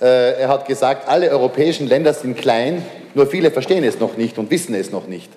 [0.00, 2.82] Äh, er hat gesagt, alle europäischen Länder sind klein,
[3.12, 5.28] nur viele verstehen es noch nicht und wissen es noch nicht.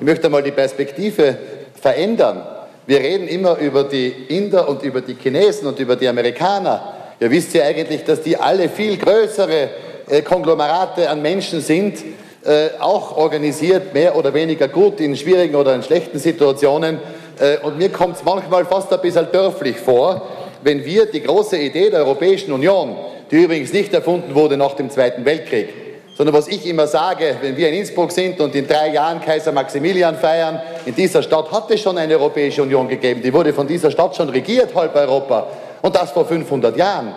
[0.00, 1.38] Ich möchte einmal die Perspektive
[1.80, 2.42] verändern.
[2.88, 6.94] Wir reden immer über die Inder und über die Chinesen und über die Amerikaner.
[7.20, 9.68] Ihr wisst ja eigentlich, dass die alle viel größere
[10.08, 11.98] äh, Konglomerate an Menschen sind,
[12.44, 16.98] äh, auch organisiert, mehr oder weniger gut in schwierigen oder in schlechten Situationen.
[17.38, 20.22] Äh, und mir kommt es manchmal fast ein bisschen dörflich vor,
[20.62, 22.96] wenn wir die große Idee der Europäischen Union,
[23.30, 25.68] die übrigens nicht erfunden wurde nach dem Zweiten Weltkrieg,
[26.16, 29.52] sondern was ich immer sage, wenn wir in Innsbruck sind und in drei Jahren Kaiser
[29.52, 33.66] Maximilian feiern, in dieser Stadt hat es schon eine Europäische Union gegeben, die wurde von
[33.66, 35.46] dieser Stadt schon regiert, halb Europa,
[35.82, 37.14] und das vor 500 Jahren.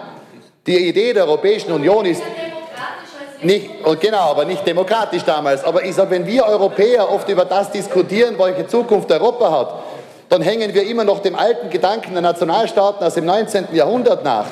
[0.65, 2.21] Die Idee der Europäischen Union ist
[3.43, 5.63] nicht, genau, aber nicht demokratisch damals.
[5.63, 9.73] Aber ich sage, wenn wir Europäer oft über das diskutieren, welche Zukunft Europa hat,
[10.29, 13.67] dann hängen wir immer noch dem alten Gedanken der Nationalstaaten aus dem 19.
[13.73, 14.45] Jahrhundert nach.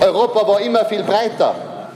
[0.00, 1.54] Europa war immer viel breiter.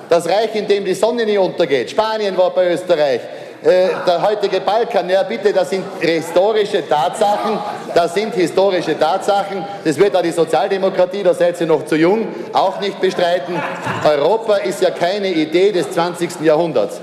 [0.08, 1.90] Das Reich, in dem die Sonne nie untergeht.
[1.90, 3.20] Spanien war bei Österreich.
[3.60, 7.58] Äh, der heutige Balkan, ja bitte, das sind historische Tatsachen,
[7.92, 12.28] das sind historische Tatsachen, das wird auch die Sozialdemokratie, da seid ihr noch zu jung,
[12.52, 13.60] auch nicht bestreiten.
[14.04, 16.40] Europa ist ja keine Idee des 20.
[16.42, 17.00] Jahrhunderts.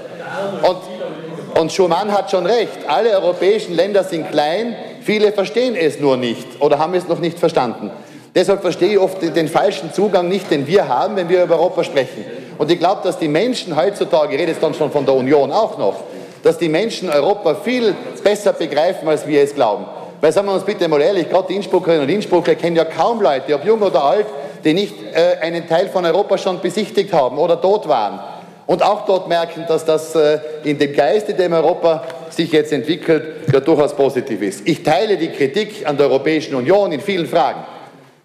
[0.62, 6.16] Und, und Schumann hat schon recht, alle europäischen Länder sind klein, viele verstehen es nur
[6.16, 7.92] nicht oder haben es noch nicht verstanden.
[8.34, 11.84] Deshalb verstehe ich oft den falschen Zugang nicht, den wir haben, wenn wir über Europa
[11.84, 12.24] sprechen.
[12.58, 15.52] Und ich glaube, dass die Menschen heutzutage, ich rede jetzt dann schon von der Union
[15.52, 15.96] auch noch,
[16.46, 19.84] dass die Menschen Europa viel besser begreifen, als wir es glauben.
[20.22, 23.20] Weil sagen wir uns bitte mal ehrlich, gerade die Innsbruckerinnen und Innsbrucker kennen ja kaum
[23.20, 24.28] Leute, ob jung oder alt,
[24.64, 28.20] die nicht äh, einen Teil von Europa schon besichtigt haben oder dort waren.
[28.68, 32.72] Und auch dort merken, dass das äh, in dem Geist, in dem Europa sich jetzt
[32.72, 34.68] entwickelt, ja durchaus positiv ist.
[34.68, 37.64] Ich teile die Kritik an der Europäischen Union in vielen Fragen.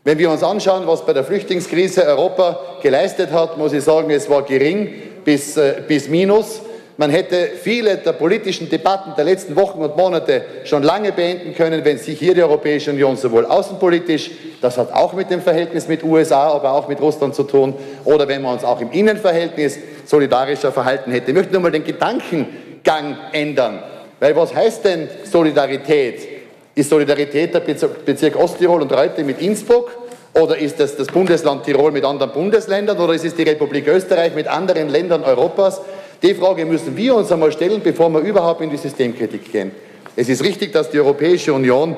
[0.04, 4.28] Wenn wir uns anschauen, was bei der Flüchtlingskrise Europa geleistet hat, muss ich sagen, es
[4.28, 4.92] war gering
[5.24, 6.61] bis, äh, bis minus.
[7.00, 11.82] Man hätte viele der politischen Debatten der letzten Wochen und Monate schon lange beenden können,
[11.82, 16.04] wenn sich hier die Europäische Union sowohl außenpolitisch, das hat auch mit dem Verhältnis mit
[16.04, 17.72] USA, aber auch mit Russland zu tun,
[18.04, 21.30] oder wenn man uns auch im Innenverhältnis solidarischer verhalten hätte.
[21.30, 23.82] Ich möchte nur mal den Gedankengang ändern.
[24.18, 26.28] Weil was heißt denn Solidarität?
[26.74, 29.90] Ist Solidarität der Bezirk Osttirol und Reute mit Innsbruck?
[30.34, 32.98] Oder ist das das Bundesland Tirol mit anderen Bundesländern?
[32.98, 35.80] Oder ist es die Republik Österreich mit anderen Ländern Europas?
[36.22, 39.72] Die Frage müssen wir uns einmal stellen, bevor wir überhaupt in die Systemkritik gehen.
[40.16, 41.96] Es ist richtig, dass die Europäische Union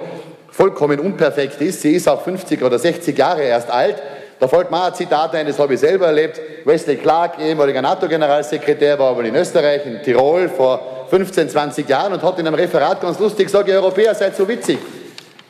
[0.51, 1.83] vollkommen unperfekt ist.
[1.83, 3.97] Sie ist auch 50 oder 60 Jahre erst alt.
[4.39, 6.41] Da fällt mir ein Zitat ein, das habe ich selber erlebt.
[6.65, 12.23] Wesley Clark, ehemaliger NATO-Generalsekretär, war aber in Österreich, in Tirol vor 15, 20 Jahren und
[12.23, 14.79] hat in einem Referat ganz lustig gesagt, ihr Europäer seid so witzig.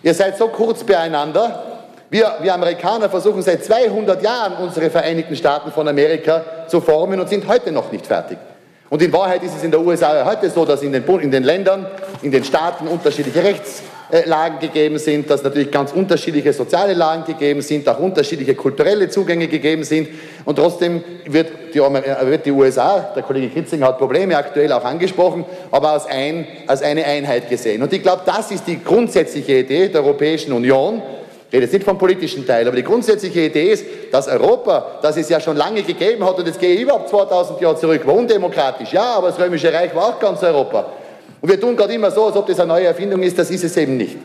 [0.02, 1.72] Ihr seid so kurz beieinander,
[2.10, 7.28] wir, wir Amerikaner versuchen seit 200 Jahren unsere Vereinigten Staaten von Amerika zu formen und
[7.28, 8.36] sind heute noch nicht fertig.
[8.92, 11.44] Und in Wahrheit ist es in der USA heute so, dass in den, in den
[11.44, 11.86] Ländern,
[12.20, 17.88] in den Staaten unterschiedliche Rechtslagen gegeben sind, dass natürlich ganz unterschiedliche soziale Lagen gegeben sind,
[17.88, 20.08] auch unterschiedliche kulturelle Zugänge gegeben sind.
[20.44, 25.46] Und trotzdem wird die, wird die USA, der Kollege Kritzinger hat Probleme aktuell auch angesprochen,
[25.70, 27.82] aber als, ein, als eine Einheit gesehen.
[27.82, 31.00] Und ich glaube, das ist die grundsätzliche Idee der Europäischen Union,
[31.52, 35.18] ich rede jetzt nicht vom politischen Teil, aber die grundsätzliche Idee ist, dass Europa, das
[35.18, 38.14] es ja schon lange gegeben hat, und jetzt gehe ich überhaupt 2000 Jahre zurück, war
[38.14, 40.86] undemokratisch, ja, aber das Römische Reich war auch ganz Europa.
[41.42, 43.64] Und wir tun gerade immer so, als ob das eine neue Erfindung ist, das ist
[43.64, 44.16] es eben nicht.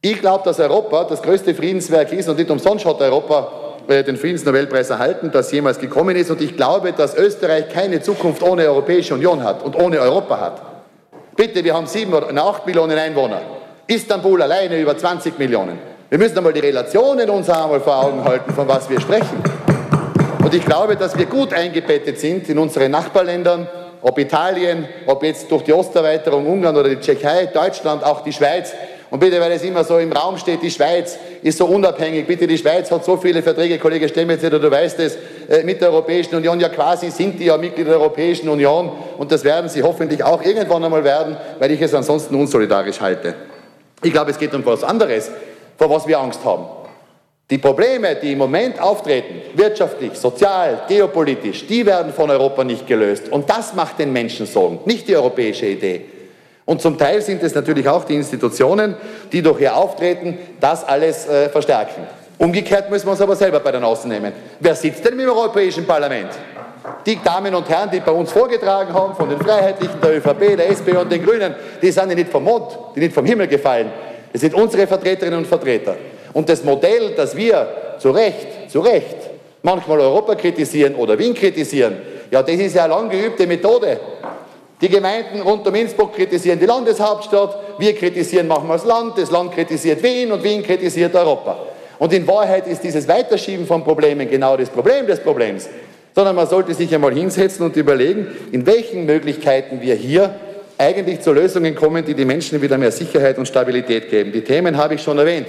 [0.00, 3.50] Ich glaube, dass Europa das größte Friedenswerk ist und nicht umsonst hat Europa
[3.88, 6.30] äh, den Friedensnobelpreis erhalten, das jemals gekommen ist.
[6.30, 10.62] Und ich glaube, dass Österreich keine Zukunft ohne Europäische Union hat und ohne Europa hat.
[11.34, 13.40] Bitte, wir haben sieben oder acht Millionen Einwohner.
[13.88, 15.95] Istanbul alleine über 20 Millionen.
[16.08, 19.42] Wir müssen einmal die Relationen uns einmal vor Augen halten, von was wir sprechen.
[20.38, 23.66] Und ich glaube, dass wir gut eingebettet sind in unsere Nachbarländern,
[24.02, 28.72] ob Italien, ob jetzt durch die Osterweiterung Ungarn oder die Tschechei, Deutschland, auch die Schweiz.
[29.10, 32.24] Und bitte, weil es immer so im Raum steht, die Schweiz ist so unabhängig.
[32.24, 35.90] Bitte, die Schweiz hat so viele Verträge, Kollege Stemmetzer, du weißt es, äh, mit der
[35.90, 36.60] Europäischen Union.
[36.60, 38.92] Ja, quasi sind die ja Mitglied der Europäischen Union.
[39.18, 43.34] Und das werden sie hoffentlich auch irgendwann einmal werden, weil ich es ansonsten unsolidarisch halte.
[44.04, 45.32] Ich glaube, es geht um was anderes
[45.76, 46.64] vor was wir Angst haben.
[47.48, 53.28] Die Probleme, die im Moment auftreten, wirtschaftlich, sozial, geopolitisch, die werden von Europa nicht gelöst.
[53.30, 56.06] Und das macht den Menschen Sorgen, nicht die europäische Idee.
[56.64, 58.96] Und zum Teil sind es natürlich auch die Institutionen,
[59.30, 62.02] die durch ihr Auftreten das alles äh, verstärken.
[62.38, 64.32] Umgekehrt müssen wir uns aber selber bei den Außen nehmen.
[64.58, 66.30] Wer sitzt denn im Europäischen Parlament?
[67.06, 70.68] Die Damen und Herren, die bei uns vorgetragen haben, von den Freiheitlichen, der ÖVP, der
[70.74, 73.90] SP und den Grünen, die sind nicht vom Mond, die nicht vom Himmel gefallen.
[74.36, 75.96] Es sind unsere Vertreterinnen und Vertreter.
[76.34, 79.16] Und das Modell, das wir zu Recht, zu Recht
[79.62, 81.96] manchmal Europa kritisieren oder Wien kritisieren,
[82.30, 83.98] ja, das ist ja eine lang geübte Methode.
[84.78, 89.52] Die Gemeinden rund um Innsbruck kritisieren die Landeshauptstadt, wir kritisieren manchmal das Land, das Land
[89.52, 91.56] kritisiert Wien und Wien kritisiert Europa.
[91.98, 95.66] Und in Wahrheit ist dieses Weiterschieben von Problemen genau das Problem des Problems.
[96.14, 100.34] Sondern man sollte sich einmal hinsetzen und überlegen, in welchen Möglichkeiten wir hier
[100.78, 104.32] eigentlich zu Lösungen kommen, die den Menschen wieder mehr Sicherheit und Stabilität geben.
[104.32, 105.46] Die Themen habe ich schon erwähnt.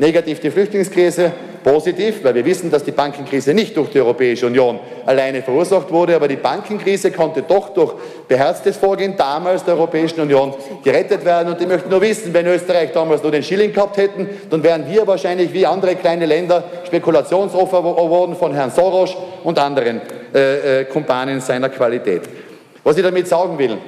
[0.00, 1.32] Negativ die Flüchtlingskrise,
[1.64, 6.14] positiv, weil wir wissen, dass die Bankenkrise nicht durch die Europäische Union alleine verursacht wurde,
[6.14, 7.94] aber die Bankenkrise konnte doch durch
[8.28, 11.52] beherztes Vorgehen damals der Europäischen Union gerettet werden.
[11.52, 14.88] Und ich möchte nur wissen, wenn Österreich damals nur den Schilling gehabt hätten, dann wären
[14.88, 20.00] wir wahrscheinlich wie andere kleine Länder Spekulationsopfer geworden von Herrn Soros und anderen
[20.32, 22.22] äh, äh, Kumpanen seiner Qualität.
[22.84, 23.78] Was ich damit sagen will,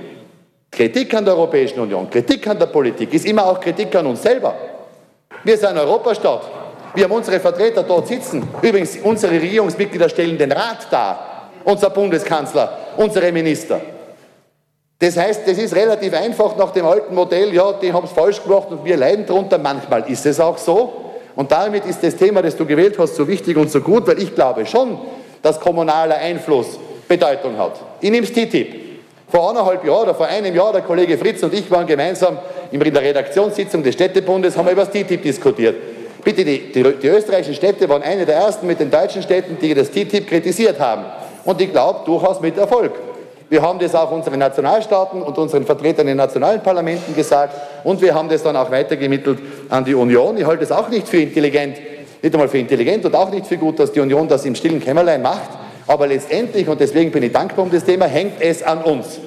[0.71, 4.23] Kritik an der Europäischen Union, Kritik an der Politik ist immer auch Kritik an uns
[4.23, 4.55] selber.
[5.43, 6.43] Wir sind Europastaat.
[6.95, 8.47] Wir haben unsere Vertreter dort sitzen.
[8.63, 11.49] Übrigens, unsere Regierungsmitglieder stellen den Rat dar.
[11.65, 13.81] Unser Bundeskanzler, unsere Minister.
[14.99, 18.43] Das heißt, das ist relativ einfach nach dem alten Modell, ja, die haben es falsch
[18.43, 19.59] gemacht und wir leiden darunter.
[19.59, 20.93] Manchmal ist es auch so.
[21.37, 24.21] Und damit ist das Thema, das du gewählt hast, so wichtig und so gut, weil
[24.23, 24.99] ich glaube schon,
[25.43, 26.79] dass kommunaler Einfluss
[27.09, 27.81] Bedeutung hat.
[28.01, 28.90] Ich nehme TTIP.
[29.31, 32.39] Vor anderthalb Jahren oder vor einem Jahr, der Kollege Fritz und ich waren gemeinsam
[32.73, 35.77] in der Redaktionssitzung des Städtebundes, haben wir über das TTIP diskutiert.
[36.25, 39.73] Bitte, die, die, die österreichischen Städte waren eine der ersten mit den deutschen Städten, die
[39.73, 41.05] das TTIP kritisiert haben.
[41.45, 42.93] Und ich glaube, durchaus mit Erfolg.
[43.49, 48.01] Wir haben das auch unseren Nationalstaaten und unseren Vertretern in den nationalen Parlamenten gesagt und
[48.01, 49.39] wir haben das dann auch weitergemittelt
[49.69, 50.37] an die Union.
[50.37, 51.77] Ich halte es auch nicht für intelligent,
[52.23, 54.81] nicht einmal für intelligent und auch nicht für gut, dass die Union das im stillen
[54.81, 55.51] Kämmerlein macht.
[55.87, 59.19] Aber letztendlich, und deswegen bin ich dankbar um das Thema, hängt es an uns.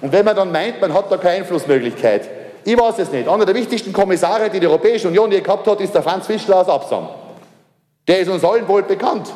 [0.00, 2.28] Und wenn man dann meint, man hat da keine Einflussmöglichkeit,
[2.64, 3.28] ich weiß es nicht.
[3.28, 6.60] Einer der wichtigsten Kommissare, die die Europäische Union je gehabt hat, ist der Franz Fischler
[6.60, 7.08] aus Absam.
[8.06, 9.28] Der ist uns allen wohl bekannt.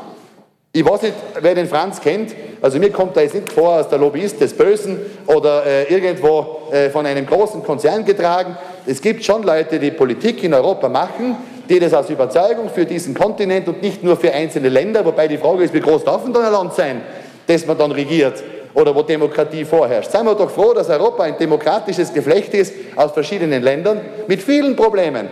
[0.75, 2.35] Ich weiß nicht, wer den Franz kennt.
[2.63, 6.63] Also mir kommt er jetzt nicht vor als der Lobbyist des Bösen oder äh, irgendwo
[6.71, 8.57] äh, von einem großen Konzern getragen.
[8.87, 11.37] Es gibt schon Leute, die Politik in Europa machen,
[11.69, 15.39] die das aus Überzeugung für diesen Kontinent und nicht nur für einzelne Länder, wobei die
[15.39, 17.03] Frage ist, wie groß darf denn ein Land sein,
[17.47, 18.43] das man dann regiert,
[18.75, 20.11] oder wo Demokratie vorherrscht.
[20.11, 24.77] Seien wir doch froh, dass Europa ein demokratisches Geflecht ist aus verschiedenen Ländern mit vielen
[24.77, 25.29] Problemen.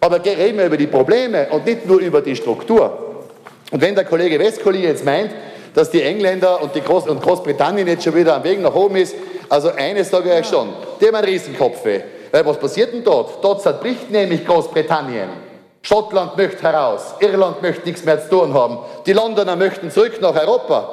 [0.00, 3.24] Aber reden wir über die Probleme und nicht nur über die Struktur.
[3.70, 5.30] Und wenn der Kollege Westkolli jetzt meint,
[5.74, 8.96] dass die Engländer und, die Groß und Großbritannien jetzt schon wieder am Weg nach oben
[8.96, 9.14] ist,
[9.48, 10.70] also eines sage ich euch schon,
[11.00, 12.00] die haben einen Riesenkopfweh.
[12.32, 13.44] Weil was passiert denn dort?
[13.44, 15.49] Dort zerbricht nämlich Großbritannien.
[15.82, 20.34] Schottland möchte heraus, Irland möchte nichts mehr zu tun haben, die Londoner möchten zurück nach
[20.34, 20.90] Europa.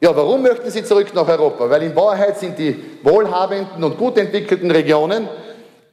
[0.00, 1.68] Ja, warum möchten sie zurück nach Europa?
[1.68, 5.28] Weil in Wahrheit sind die wohlhabenden und gut entwickelten Regionen,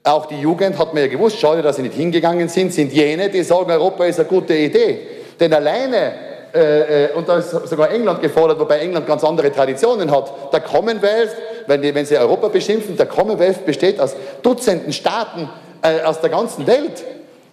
[0.04, 3.30] auch die Jugend hat man ja gewusst, schade, dass sie nicht hingegangen sind, sind jene,
[3.30, 5.00] die sagen, Europa ist eine gute Idee.
[5.38, 6.14] Denn alleine,
[6.54, 10.62] äh, äh und da ist sogar England gefordert, wobei England ganz andere Traditionen hat, der
[10.62, 11.36] Commonwealth,
[11.68, 15.50] wenn, die, wenn sie Europa beschimpfen, der Commonwealth besteht aus Dutzenden Staaten
[15.82, 17.04] äh, aus der ganzen Welt.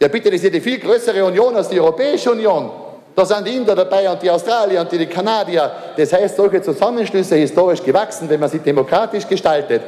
[0.01, 2.70] Ja bitte, das ist die viel größere Union als die Europäische Union.
[3.16, 5.70] Da sind die Inder dabei und die Australier und die Kanadier.
[5.97, 9.82] Das heißt, solche Zusammenschlüsse historisch gewachsen, wenn man sie demokratisch gestaltet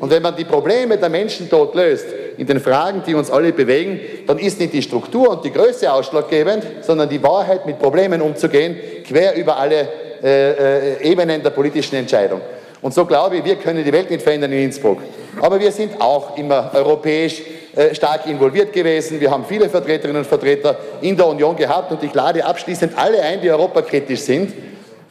[0.00, 2.06] und wenn man die Probleme der Menschen dort löst,
[2.36, 5.92] in den Fragen, die uns alle bewegen, dann ist nicht die Struktur und die Größe
[5.92, 9.88] ausschlaggebend, sondern die Wahrheit, mit Problemen umzugehen, quer über alle
[10.24, 12.40] äh, äh, Ebenen der politischen Entscheidung.
[12.80, 14.98] Und so glaube ich, wir können die Welt nicht verändern in Innsbruck.
[15.40, 17.42] Aber wir sind auch immer europäisch
[17.74, 19.18] äh, stark involviert gewesen.
[19.18, 23.22] Wir haben viele Vertreterinnen und Vertreter in der Union gehabt und ich lade abschließend alle
[23.22, 24.52] ein, die europakritisch sind.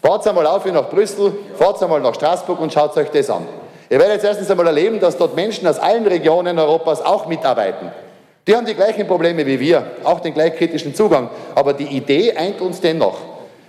[0.02, 3.48] Fahrt einmal auf nach Brüssel, fahrt einmal nach Straßburg und schaut euch das an.
[3.90, 7.92] Ihr werdet jetzt erstens einmal erleben, dass dort Menschen aus allen Regionen Europas auch mitarbeiten.
[8.48, 11.30] Die haben die gleichen Probleme wie wir, auch den gleich kritischen Zugang.
[11.56, 13.18] Aber die Idee eint uns dennoch.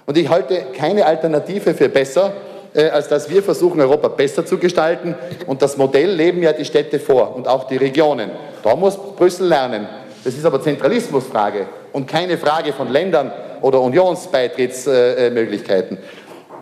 [0.06, 2.32] Und ich halte keine Alternative für besser,
[2.74, 5.14] als dass wir versuchen, Europa besser zu gestalten.
[5.46, 8.30] Und das Modell leben ja die Städte vor und auch die Regionen.
[8.62, 9.86] Da muss Brüssel lernen.
[10.24, 15.98] Das ist aber Zentralismusfrage und keine Frage von Ländern oder Unionsbeitrittsmöglichkeiten.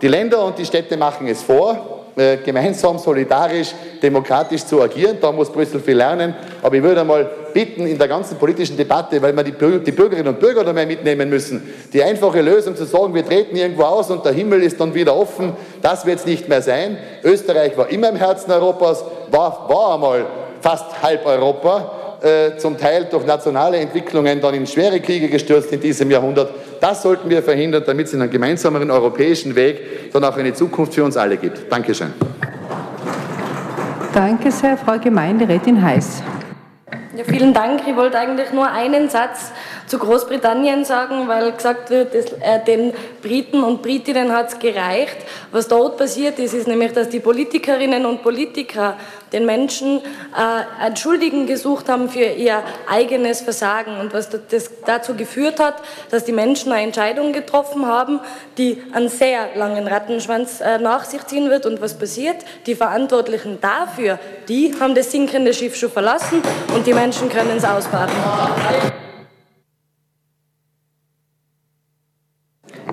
[0.01, 5.17] Die Länder und die Städte machen es vor, äh, gemeinsam, solidarisch, demokratisch zu agieren.
[5.21, 6.35] Da muss Brüssel viel lernen.
[6.61, 10.39] Aber ich würde einmal bitten, in der ganzen politischen Debatte, weil wir die, Bürgerinnen und
[10.39, 14.25] Bürger da mehr mitnehmen müssen, die einfache Lösung zu sagen, wir treten irgendwo aus und
[14.25, 16.97] der Himmel ist dann wieder offen, das wird es nicht mehr sein.
[17.23, 20.25] Österreich war immer im Herzen Europas, war, war einmal
[20.61, 21.91] fast halb Europa,
[22.21, 26.51] äh, zum Teil durch nationale Entwicklungen dann in schwere Kriege gestürzt in diesem Jahrhundert.
[26.81, 31.03] Das sollten wir verhindern, damit es einen gemeinsameren europäischen Weg dann auch eine Zukunft für
[31.03, 31.71] uns alle gibt.
[31.71, 32.11] Dankeschön.
[34.11, 36.23] Danke sehr, Frau Gemeinderätin Heiß.
[37.13, 37.81] Ja, vielen Dank.
[37.85, 39.51] Ich wollte eigentlich nur einen Satz
[39.85, 45.17] zu Großbritannien sagen, weil gesagt wird, dass, äh, den Briten und Britinnen hat es gereicht.
[45.51, 48.95] Was dort passiert ist, ist nämlich, dass die Politikerinnen und Politiker
[49.33, 55.59] den Menschen äh, Entschuldigen gesucht haben für ihr eigenes Versagen und was das dazu geführt
[55.59, 55.75] hat,
[56.09, 58.19] dass die Menschen eine Entscheidung getroffen haben,
[58.57, 61.65] die einen sehr langen Rattenschwanz äh, nach sich ziehen wird.
[61.65, 62.37] Und was passiert?
[62.65, 66.41] Die Verantwortlichen dafür, die haben das sinkende Schiff schon verlassen
[66.75, 68.13] und die Menschen können es ausbaden.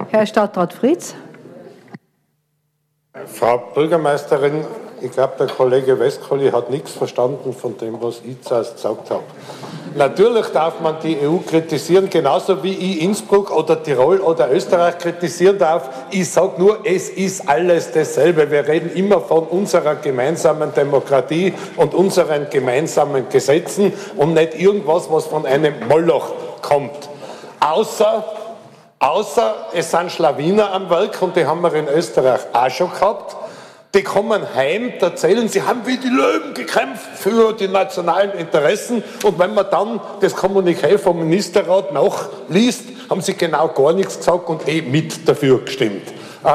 [0.08, 1.14] Herr Stadtrat Fritz.
[3.26, 4.64] Frau Bürgermeisterin,
[5.02, 9.24] ich glaube, der Kollege Westkolli hat nichts verstanden von dem, was ich zuerst gesagt habe.
[9.98, 15.58] Natürlich darf man die EU kritisieren, genauso wie ich Innsbruck oder Tirol oder Österreich kritisieren
[15.58, 15.90] darf.
[16.12, 18.48] Ich sage nur, es ist alles dasselbe.
[18.48, 25.26] Wir reden immer von unserer gemeinsamen Demokratie und unseren gemeinsamen Gesetzen und nicht irgendwas, was
[25.26, 26.30] von einem Moloch
[26.62, 27.08] kommt.
[27.58, 28.24] Außer
[29.00, 33.36] Außer es sind Schlawiner am Werk und die haben wir in Österreich auch schon gehabt.
[33.94, 39.02] Die kommen heim, erzählen, sie haben wie die Löwen gekämpft für die nationalen Interessen.
[39.22, 44.48] Und wenn man dann das Kommuniqué vom Ministerrat nachliest, haben sie genau gar nichts gesagt
[44.50, 46.06] und eh mit dafür gestimmt.
[46.44, 46.50] Äh,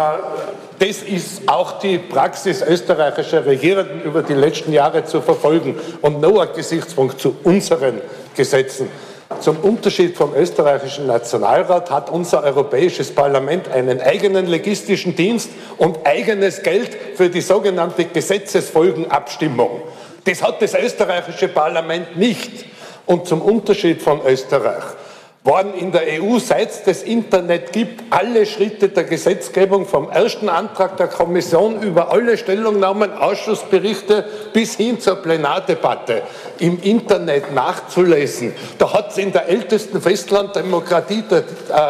[0.77, 6.43] das ist auch die Praxis österreichischer Regierenden über die letzten Jahre zu verfolgen und nur
[6.43, 8.01] ein Gesichtspunkt zu unseren
[8.35, 8.89] Gesetzen.
[9.43, 16.63] Zum Unterschied vom österreichischen Nationalrat hat unser Europäisches Parlament einen eigenen legistischen Dienst und eigenes
[16.63, 19.81] Geld für die sogenannte Gesetzesfolgenabstimmung.
[20.23, 22.63] Das hat das österreichische Parlament nicht.
[23.05, 24.85] Und zum Unterschied von Österreich
[25.43, 30.47] waren in der EU, seit es das Internet gibt, alle Schritte der Gesetzgebung vom ersten
[30.47, 36.21] Antrag der Kommission über alle Stellungnahmen, Ausschussberichte bis hin zur Plenardebatte
[36.59, 38.53] im Internet nachzulesen.
[38.77, 41.43] Da hat es in der ältesten Festlanddemokratie der,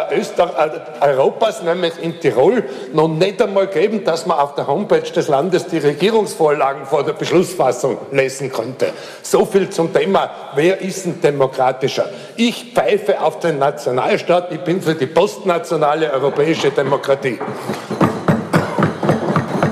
[0.09, 5.01] äh, äh, Europas, nämlich in Tirol, noch nicht einmal gegeben, dass man auf der Homepage
[5.01, 8.87] des Landes die Regierungsvorlagen vor der Beschlussfassung lesen konnte.
[9.21, 12.09] So viel zum Thema, wer ist ein demokratischer?
[12.35, 17.39] Ich pfeife auf den Nationalstaat, ich bin für die postnationale europäische Demokratie.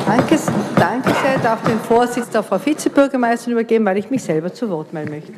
[0.06, 0.38] Danke,
[0.76, 5.12] danke darf den Vorsitz der Frau Vizebürgermeisterin übergeben, weil ich mich selber zu Wort melden
[5.12, 5.34] möchte.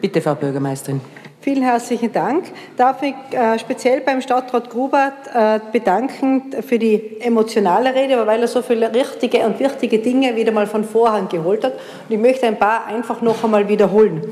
[0.00, 1.00] Bitte, Frau Bürgermeisterin.
[1.40, 2.44] Vielen herzlichen Dank.
[2.76, 8.48] Darf ich äh, speziell beim Stadtrat Grubert äh, bedanken für die emotionale Rede, weil er
[8.48, 11.74] so viele richtige und wichtige Dinge wieder mal von Vorhang geholt hat.
[11.74, 14.22] Und ich möchte ein paar einfach noch einmal wiederholen.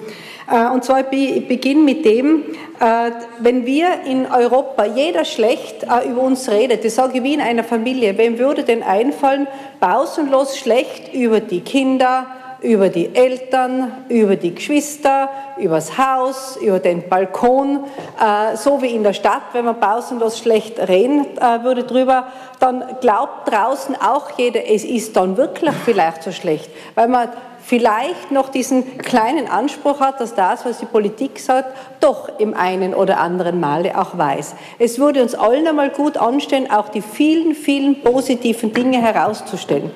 [0.51, 2.43] Äh, und zwar ich beginne mit dem,
[2.81, 7.35] äh, wenn wir in Europa jeder schlecht äh, über uns redet, das sage ich wie
[7.35, 9.47] in einer Familie, wem würde denn einfallen,
[9.81, 10.74] pausenlos schlecht
[11.13, 12.27] über die Kinder,
[12.65, 17.85] über die Eltern, über die Geschwister, über das Haus, über den Balkon,
[18.19, 22.29] äh, so wie in der Stadt, wenn man pausenlos schlecht reden äh, würde drüber,
[22.61, 27.29] dann glaubt draußen auch jeder, es ist dann wirklich vielleicht so schlecht, weil man
[27.65, 31.69] vielleicht noch diesen kleinen Anspruch hat, dass das, was die Politik sagt,
[32.01, 34.55] doch im einen oder anderen Male auch weiß.
[34.79, 39.91] Es würde uns allen einmal gut anstehen, auch die vielen, vielen positiven Dinge herauszustellen.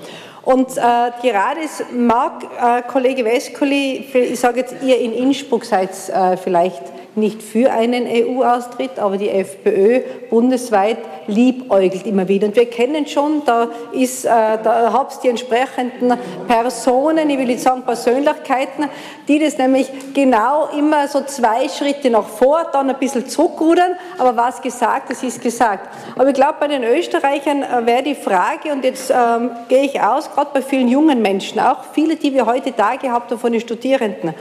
[0.48, 0.80] Und äh,
[1.20, 1.60] gerade
[1.94, 6.80] mag äh, Kollege Weskoli, ich sage jetzt, ihr in Innsbruck seid äh, vielleicht
[7.14, 10.00] nicht für einen EU-Austritt, aber die FPÖ
[10.30, 12.46] bundesweit liebäugelt immer wieder.
[12.46, 16.14] Und wir kennen schon, da, ist, äh, da habt ihr die entsprechenden
[16.46, 18.86] Personen, ich will nicht sagen Persönlichkeiten,
[19.26, 24.36] die das nämlich genau immer so zwei Schritte nach vor, dann ein bisschen zurückrudern, aber
[24.36, 25.88] was gesagt ist, ist gesagt.
[26.16, 30.00] Aber ich glaube, bei den Österreichern äh, wäre die Frage, und jetzt ähm, gehe ich
[30.00, 33.52] aus, gerade bei vielen jungen Menschen, auch viele, die wir heute da gehabt haben von
[33.52, 34.32] den Studierenden, äh,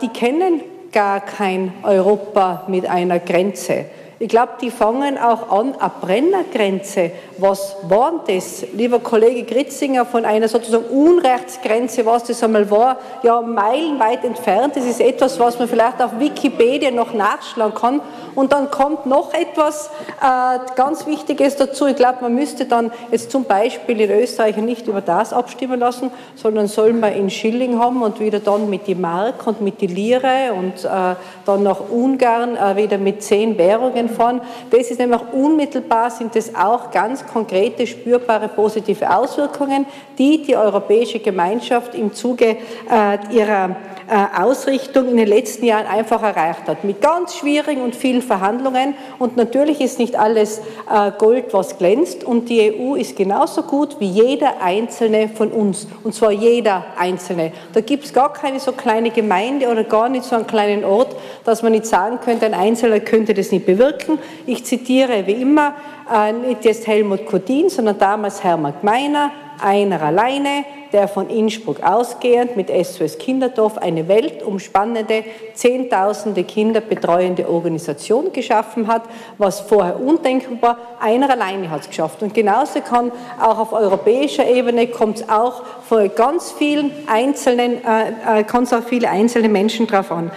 [0.00, 0.62] die kennen
[0.92, 3.86] gar kein Europa mit einer Grenze.
[4.20, 7.12] Ich glaube, die fangen auch an, eine Brennergrenze.
[7.40, 13.40] Was war das, lieber Kollege Gritzinger, von einer sozusagen Unrechtsgrenze, was das einmal war, ja,
[13.40, 14.74] meilenweit entfernt.
[14.74, 18.00] Das ist etwas, was man vielleicht auf Wikipedia noch nachschlagen kann.
[18.34, 21.86] Und dann kommt noch etwas äh, ganz Wichtiges dazu.
[21.86, 26.10] Ich glaube, man müsste dann jetzt zum Beispiel in Österreich nicht über das abstimmen lassen,
[26.34, 29.86] sondern soll man in Schilling haben und wieder dann mit die Mark und mit die
[29.86, 31.14] Lire und äh,
[31.44, 34.40] dann nach Ungarn äh, wieder mit zehn Währungen fahren.
[34.70, 39.86] Das ist nämlich unmittelbar, sind das auch ganz konkrete, spürbare positive Auswirkungen,
[40.18, 42.56] die die Europäische Gemeinschaft im Zuge
[42.90, 43.76] äh, ihrer
[44.10, 46.82] äh, Ausrichtung in den letzten Jahren einfach erreicht hat.
[46.82, 48.94] Mit ganz schwierigen und vielen Verhandlungen.
[49.18, 52.24] Und natürlich ist nicht alles äh, Gold, was glänzt.
[52.24, 55.86] Und die EU ist genauso gut wie jeder einzelne von uns.
[56.04, 57.52] Und zwar jeder einzelne.
[57.74, 61.14] Da gibt es gar keine so kleine Gemeinde oder gar nicht so einen kleinen Ort,
[61.44, 64.18] dass man nicht sagen könnte, ein Einzelner könnte das nicht bewirken.
[64.46, 65.74] Ich zitiere wie immer
[66.12, 69.30] äh, nicht jetzt Helmut Kodin, sondern damals Hermann Gmeiner,
[69.60, 78.32] einer alleine, der von Innsbruck ausgehend mit SOS Kinderdorf eine weltumspannende, zehntausende Kinder betreuende Organisation
[78.32, 79.02] geschaffen hat,
[79.36, 80.78] was vorher undenkbar.
[81.00, 82.22] Einer alleine hat es geschafft.
[82.22, 88.40] Und genauso kann auch auf europäischer Ebene kommt es auch von ganz vielen einzelnen, äh,
[88.40, 90.30] äh, viele einzelne Menschen drauf an.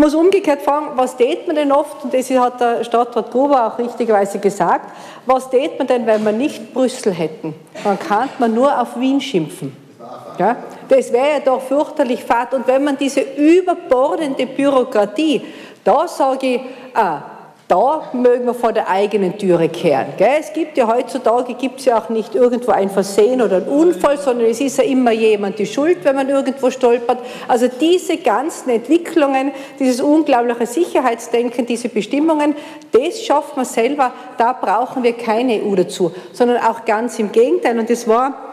[0.00, 3.66] Ich muss umgekehrt fragen, was tät man denn oft, und das hat der Stadtrat Gruber
[3.66, 4.86] auch richtigerweise gesagt,
[5.26, 7.52] was tät man denn, wenn wir nicht Brüssel hätten?
[7.84, 9.76] Dann kann man nur auf Wien schimpfen.
[10.38, 10.56] Ja?
[10.88, 12.54] Das wäre ja doch fürchterlich fad.
[12.54, 15.42] Und wenn man diese überbordende Bürokratie,
[15.84, 16.60] da sage ich,
[16.94, 17.20] ah,
[17.70, 20.14] da mögen wir vor der eigenen Türe kehren.
[20.16, 20.38] Gell?
[20.40, 24.18] Es gibt ja heutzutage, gibt es ja auch nicht irgendwo ein Versehen oder ein Unfall,
[24.18, 27.18] sondern es ist ja immer jemand die Schuld, wenn man irgendwo stolpert.
[27.46, 32.56] Also diese ganzen Entwicklungen, dieses unglaubliche Sicherheitsdenken, diese Bestimmungen,
[32.90, 37.78] das schafft man selber, da brauchen wir keine EU dazu, sondern auch ganz im Gegenteil.
[37.78, 38.49] Und das war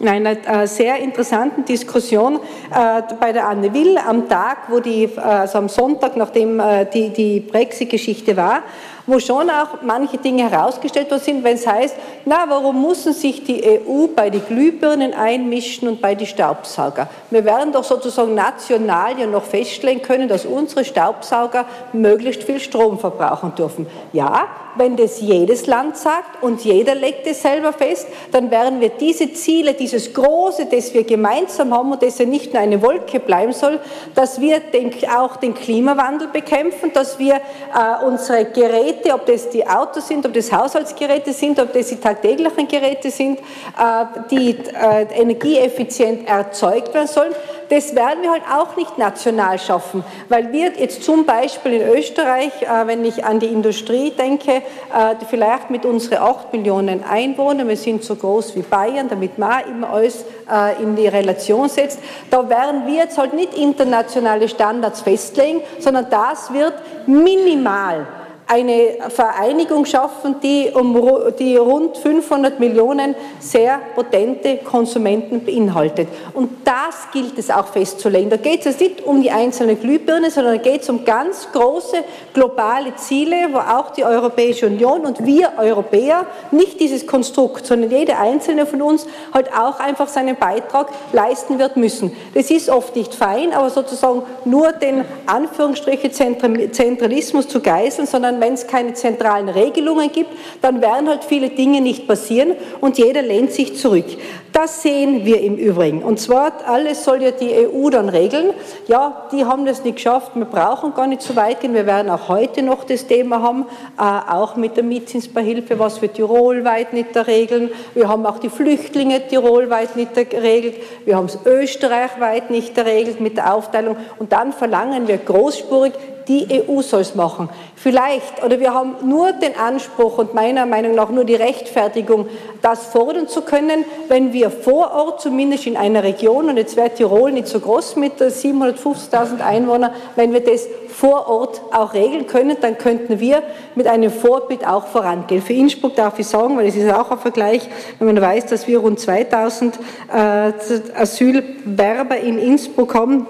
[0.00, 5.08] in einer äh, sehr interessanten Diskussion äh, bei der Anne Will am Tag, wo die,
[5.16, 8.62] also am Sonntag, nachdem äh, die, die Brexit-Geschichte war,
[9.06, 13.44] wo schon auch manche Dinge herausgestellt worden sind, wenn es heißt, na, warum müssen sich
[13.44, 17.08] die EU bei den Glühbirnen einmischen und bei den Staubsauger?
[17.30, 22.98] Wir werden doch sozusagen national ja noch feststellen können, dass unsere Staubsauger möglichst viel Strom
[22.98, 23.86] verbrauchen dürfen.
[24.12, 28.90] Ja, wenn das jedes Land sagt und jeder legt es selber fest, dann werden wir
[28.90, 33.20] diese Ziele, dieses Große, das wir gemeinsam haben und das ja nicht nur eine Wolke
[33.20, 33.80] bleiben soll,
[34.14, 39.66] dass wir den, auch den Klimawandel bekämpfen, dass wir äh, unsere Geräte, ob das die
[39.66, 45.20] Autos sind, ob das Haushaltsgeräte sind, ob das die tagtäglichen Geräte sind, äh, die äh,
[45.20, 47.34] energieeffizient erzeugt werden sollen,
[47.72, 52.52] das werden wir halt auch nicht national schaffen, weil wir jetzt zum Beispiel in Österreich,
[52.60, 57.78] äh, wenn ich an die Industrie denke, äh, vielleicht mit unseren 8 Millionen Einwohnern, wir
[57.78, 61.98] sind so groß wie Bayern, damit man immer alles äh, in die Relation setzt,
[62.30, 66.74] da werden wir jetzt halt nicht internationale Standards festlegen, sondern das wird
[67.06, 68.06] minimal
[68.52, 70.94] eine Vereinigung schaffen, die, um,
[71.38, 76.08] die rund 500 Millionen sehr potente Konsumenten beinhaltet.
[76.34, 78.28] Und das gilt es auch festzulegen.
[78.28, 82.04] Da geht es nicht um die einzelne Glühbirne, sondern da geht es um ganz große
[82.34, 88.18] globale Ziele, wo auch die Europäische Union und wir Europäer, nicht dieses Konstrukt, sondern jeder
[88.18, 92.16] einzelne von uns halt auch einfach seinen Beitrag leisten wird müssen.
[92.34, 98.54] Das ist oft nicht fein, aber sozusagen nur den Anführungsstriche Zentralismus zu geißeln, sondern wenn
[98.54, 100.30] es keine zentralen Regelungen gibt,
[100.60, 104.06] dann werden halt viele Dinge nicht passieren und jeder lehnt sich zurück.
[104.52, 106.02] Das sehen wir im Übrigen.
[106.02, 108.52] Und zwar, alles soll ja die EU dann regeln.
[108.86, 110.32] Ja, die haben das nicht geschafft.
[110.34, 111.72] Wir brauchen gar nicht so weit gehen.
[111.72, 113.66] Wir werden auch heute noch das Thema haben,
[113.98, 117.70] äh, auch mit der Mietzinsbeihilfe, was wir tirolweit nicht regeln.
[117.94, 120.76] Wir haben auch die Flüchtlinge tirolweit nicht geregelt.
[121.04, 123.96] Wir haben es österreichweit nicht geregelt mit der Aufteilung.
[124.18, 125.92] Und dann verlangen wir großspurig,
[126.28, 127.48] die EU soll es machen.
[127.76, 132.28] Vielleicht, oder wir haben nur den Anspruch und meiner Meinung nach nur die Rechtfertigung,
[132.60, 136.90] das fordern zu können, wenn wir vor Ort, zumindest in einer Region, und jetzt wäre
[136.90, 142.56] Tirol nicht so groß mit 750.000 Einwohnern, wenn wir das vor Ort auch regeln können,
[142.60, 143.42] dann könnten wir
[143.74, 145.42] mit einem Vorbild auch vorangehen.
[145.42, 147.68] Für Innsbruck darf ich sagen, weil es ist auch ein Vergleich,
[147.98, 149.78] wenn man weiß, dass wir rund 2000
[150.12, 150.52] äh,
[150.96, 153.26] Asylwerber in Innsbruck haben,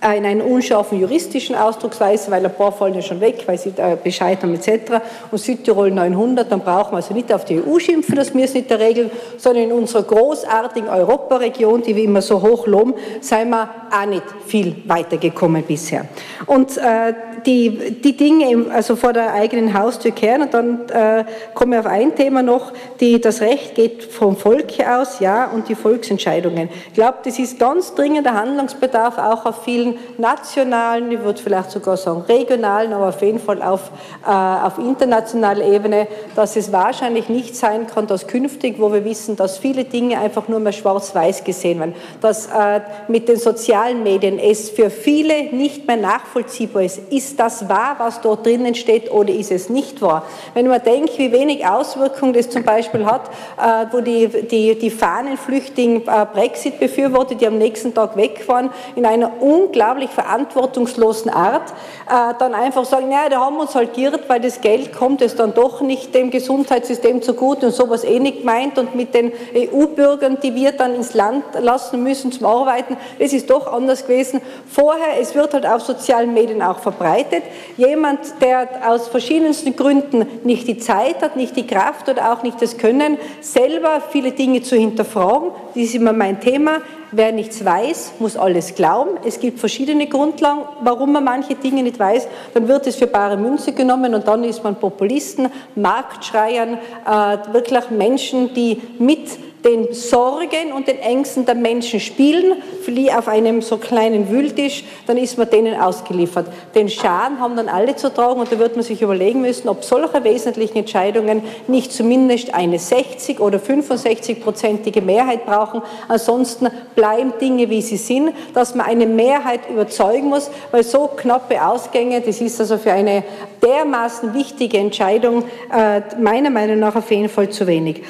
[0.00, 3.72] in einer unscharfen juristischen Ausdrucksweise, weil ein paar fallen ja schon weg, weil sie
[4.02, 5.02] Bescheid haben etc.
[5.30, 8.54] Und Südtirol 900, dann brauchen wir also nicht auf die EU schimpfen, dass wir es
[8.54, 13.68] nicht regeln, sondern in unserer großartigen Europaregion, die wir immer so hoch loben, seien wir
[13.90, 16.06] auch nicht viel weitergekommen bisher.
[16.46, 17.14] Und äh,
[17.46, 21.24] die, die Dinge also vor der eigenen Haustür kehren und dann äh,
[21.54, 25.68] komme ich auf ein Thema noch, die, das Recht geht vom Volk aus, ja, und
[25.68, 26.68] die Volksentscheidungen.
[26.88, 29.81] Ich glaube, das ist ganz dringender Handlungsbedarf auch auf vielen
[30.18, 33.90] nationalen, ich würde vielleicht sogar sagen regionalen, aber auf jeden Fall auf,
[34.26, 39.36] äh, auf internationaler Ebene, dass es wahrscheinlich nicht sein kann, dass künftig, wo wir wissen,
[39.36, 44.38] dass viele Dinge einfach nur mehr schwarz-weiß gesehen werden, dass äh, mit den sozialen Medien
[44.38, 49.32] es für viele nicht mehr nachvollziehbar ist, ist das wahr, was dort drinnen steht, oder
[49.32, 50.24] ist es nicht wahr?
[50.54, 53.28] Wenn man denkt, wie wenig Auswirkungen das zum Beispiel hat,
[53.58, 59.06] äh, wo die, die, die Fahnenflüchtlinge äh, Brexit befürwortet, die am nächsten Tag wegfahren, in
[59.06, 59.32] einer
[59.72, 61.70] unglaublich verantwortungslosen Art,
[62.06, 65.22] äh, dann einfach sagen, naja, da haben wir uns halt geirrt, weil das Geld kommt
[65.22, 69.32] es dann doch nicht dem Gesundheitssystem zugute und sowas eh nicht meint und mit den
[69.54, 74.42] EU-Bürgern, die wir dann ins Land lassen müssen zum Arbeiten, das ist doch anders gewesen.
[74.70, 77.42] Vorher, es wird halt auf sozialen Medien auch verbreitet.
[77.78, 82.60] Jemand, der aus verschiedensten Gründen nicht die Zeit hat, nicht die Kraft oder auch nicht
[82.60, 86.82] das Können, selber viele Dinge zu hinterfragen, das ist immer mein Thema,
[87.14, 89.18] Wer nichts weiß, muss alles glauben.
[89.22, 92.26] Es gibt verschiedene Grundlagen, warum man manche Dinge nicht weiß.
[92.54, 97.90] Dann wird es für bare Münze genommen und dann ist man Populisten, Marktschreiern, äh, wirklich
[97.90, 99.28] Menschen, die mit
[99.64, 105.16] den Sorgen und den Ängsten der Menschen spielen, wie auf einem so kleinen Wühltisch, dann
[105.16, 106.46] ist man denen ausgeliefert.
[106.74, 109.84] Den Schaden haben dann alle zu tragen und da wird man sich überlegen müssen, ob
[109.84, 115.82] solche wesentlichen Entscheidungen nicht zumindest eine 60 oder 65-prozentige Mehrheit brauchen.
[116.08, 121.64] Ansonsten bleiben Dinge, wie sie sind, dass man eine Mehrheit überzeugen muss, weil so knappe
[121.64, 123.22] Ausgänge, das ist also für eine
[123.62, 128.02] dermaßen wichtige Entscheidung äh, meiner Meinung nach auf jeden Fall zu wenig.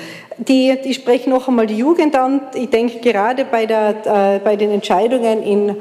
[0.48, 2.40] Die, die sprechen noch einmal die Jugend an.
[2.54, 5.74] Ich denke gerade bei, der, äh, bei den Entscheidungen in äh,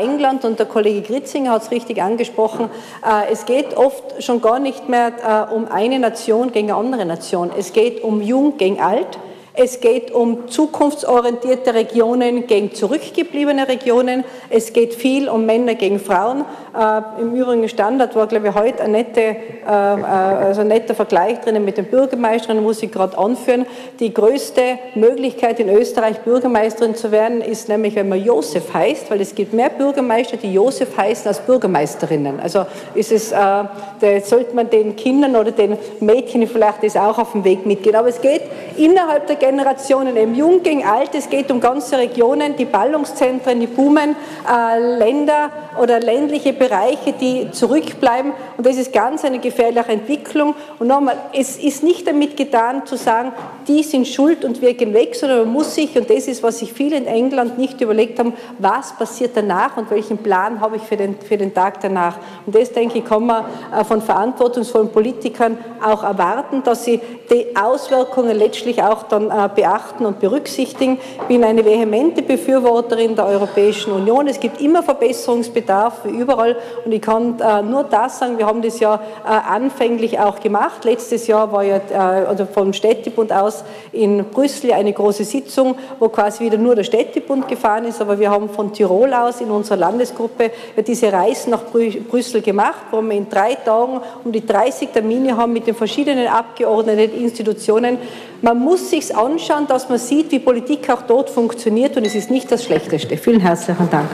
[0.00, 2.70] England und der Kollege Gritzinger hat es richtig angesprochen.
[3.04, 7.04] Äh, es geht oft schon gar nicht mehr äh, um eine Nation gegen eine andere
[7.04, 7.50] Nation.
[7.56, 9.18] Es geht um Jung gegen Alt.
[9.58, 14.22] Es geht um zukunftsorientierte Regionen gegen zurückgebliebene Regionen.
[14.50, 16.44] Es geht viel um Männer gegen Frauen.
[16.78, 19.34] Äh, Im Übrigen Standard war, glaube ich, heute ein, nette, äh,
[19.66, 23.64] äh, also ein netter Vergleich drinnen mit den Bürgermeisterinnen, muss ich gerade anführen.
[23.98, 24.60] Die größte
[24.94, 29.54] Möglichkeit in Österreich Bürgermeisterin zu werden, ist nämlich, wenn man Josef heißt, weil es gibt
[29.54, 32.40] mehr Bürgermeister, die Josef heißen, als Bürgermeisterinnen.
[32.40, 37.32] Also ist es, äh, sollte man den Kindern oder den Mädchen vielleicht das auch auf
[37.32, 37.96] den Weg mitgehen.
[37.96, 38.42] Aber es geht
[38.76, 43.68] innerhalb der Generationen, eben jung gegen alt, es geht um ganze Regionen, die Ballungszentren, die
[43.68, 44.16] boomen,
[44.50, 48.32] äh, Länder oder ländliche Bereiche, die zurückbleiben.
[48.56, 50.56] Und das ist ganz eine gefährliche Entwicklung.
[50.80, 53.32] Und nochmal, es ist nicht damit getan zu sagen,
[53.68, 56.58] die sind schuld und wir gehen weg, sondern man muss sich, und das ist, was
[56.60, 60.82] sich viele in England nicht überlegt haben, was passiert danach und welchen Plan habe ich
[60.82, 62.16] für den, für den Tag danach.
[62.44, 63.44] Und das, denke ich, kann man
[63.74, 67.00] äh, von verantwortungsvollen Politikern auch erwarten, dass sie
[67.30, 70.98] die Auswirkungen letztlich auch dann äh, beachten und berücksichtigen.
[71.20, 74.28] Ich bin eine vehemente Befürworterin der Europäischen Union.
[74.28, 76.56] Es gibt immer Verbesserungsbedarf, wie überall.
[76.84, 80.84] Und ich kann äh, nur das sagen, wir haben das ja anfänglich auch gemacht.
[80.84, 81.80] Letztes Jahr war ja
[82.28, 83.55] also vom Städtebund aus
[83.92, 88.30] in Brüssel eine große Sitzung, wo quasi wieder nur der Städtebund gefahren ist, aber wir
[88.30, 90.50] haben von Tirol aus in unserer Landesgruppe
[90.86, 95.52] diese Reisen nach Brüssel gemacht, wo wir in drei Tagen um die 30 Termine haben
[95.52, 97.98] mit den verschiedenen Abgeordneten, Institutionen.
[98.42, 102.30] Man muss sich anschauen, dass man sieht, wie Politik auch dort funktioniert und es ist
[102.30, 103.16] nicht das Schlechteste.
[103.16, 104.08] Vielen herzlichen Dank.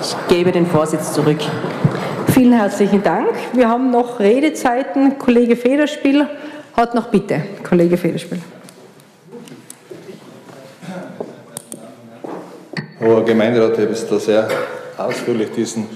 [0.00, 1.38] Ich gebe den Vorsitz zurück.
[2.34, 3.28] Vielen herzlichen Dank.
[3.52, 5.18] Wir haben noch Redezeiten.
[5.18, 6.26] Kollege Federspiel
[6.76, 7.40] hat noch bitte.
[7.62, 8.40] Kollege Federspiel.
[13.00, 14.48] Hoher Gemeinderat, ich habe da sehr
[14.96, 15.86] ausführlich diesen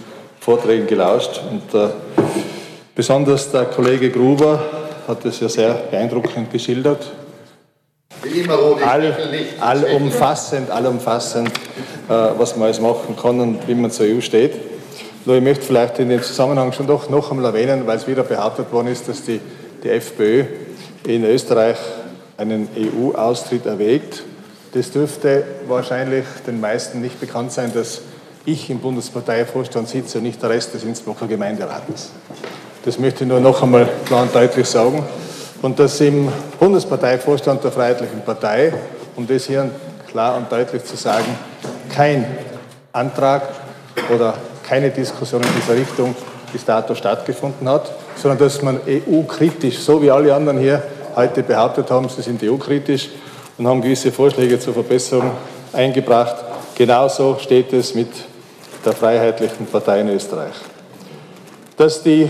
[0.41, 1.89] Vorträgen gelauscht und äh,
[2.95, 4.61] besonders der Kollege Gruber
[5.07, 7.11] hat es ja sehr beeindruckend geschildert.
[8.85, 9.16] All,
[9.61, 14.53] allumfassend, allumfassend, äh, was man alles machen kann und wie man zur EU steht.
[15.24, 18.22] Nur ich möchte vielleicht in dem Zusammenhang schon doch noch einmal erwähnen, weil es wieder
[18.22, 19.41] behauptet worden ist, dass die,
[19.83, 20.45] die FPÖ
[21.05, 21.76] in Österreich
[22.36, 24.22] einen EU-Austritt erwägt.
[24.72, 28.03] Das dürfte wahrscheinlich den meisten nicht bekannt sein, dass
[28.44, 32.11] ich im Bundesparteivorstand sitze und nicht der Rest des Innsbrucker Gemeinderates.
[32.84, 35.05] Das möchte ich nur noch einmal klar und deutlich sagen.
[35.61, 38.72] Und dass im Bundesparteivorstand der Freiheitlichen Partei,
[39.16, 39.70] um das hier
[40.07, 41.26] klar und deutlich zu sagen,
[41.92, 42.24] kein
[42.92, 43.42] Antrag
[44.14, 44.34] oder
[44.66, 46.14] keine Diskussion in dieser Richtung
[46.53, 47.90] bis dato stattgefunden hat,
[48.21, 50.83] sondern dass man EU-kritisch, so wie alle anderen hier
[51.14, 53.11] heute behauptet haben, sie sind EU-kritisch
[53.57, 55.31] und haben gewisse Vorschläge zur Verbesserung
[55.73, 56.37] eingebracht.
[56.75, 58.09] Genauso steht es mit
[58.85, 60.55] der Freiheitlichen Partei in Österreich.
[61.77, 62.29] Dass die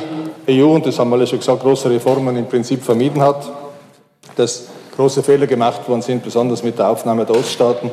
[0.49, 3.51] EU, und das haben wir alle schon gesagt, große Reformen im Prinzip vermieden hat,
[4.37, 4.65] dass
[4.97, 7.91] große Fehler gemacht worden sind, besonders mit der Aufnahme der Oststaaten,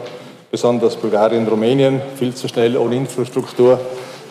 [0.51, 3.79] besonders Bulgarien, Rumänien, viel zu schnell ohne Infrastruktur,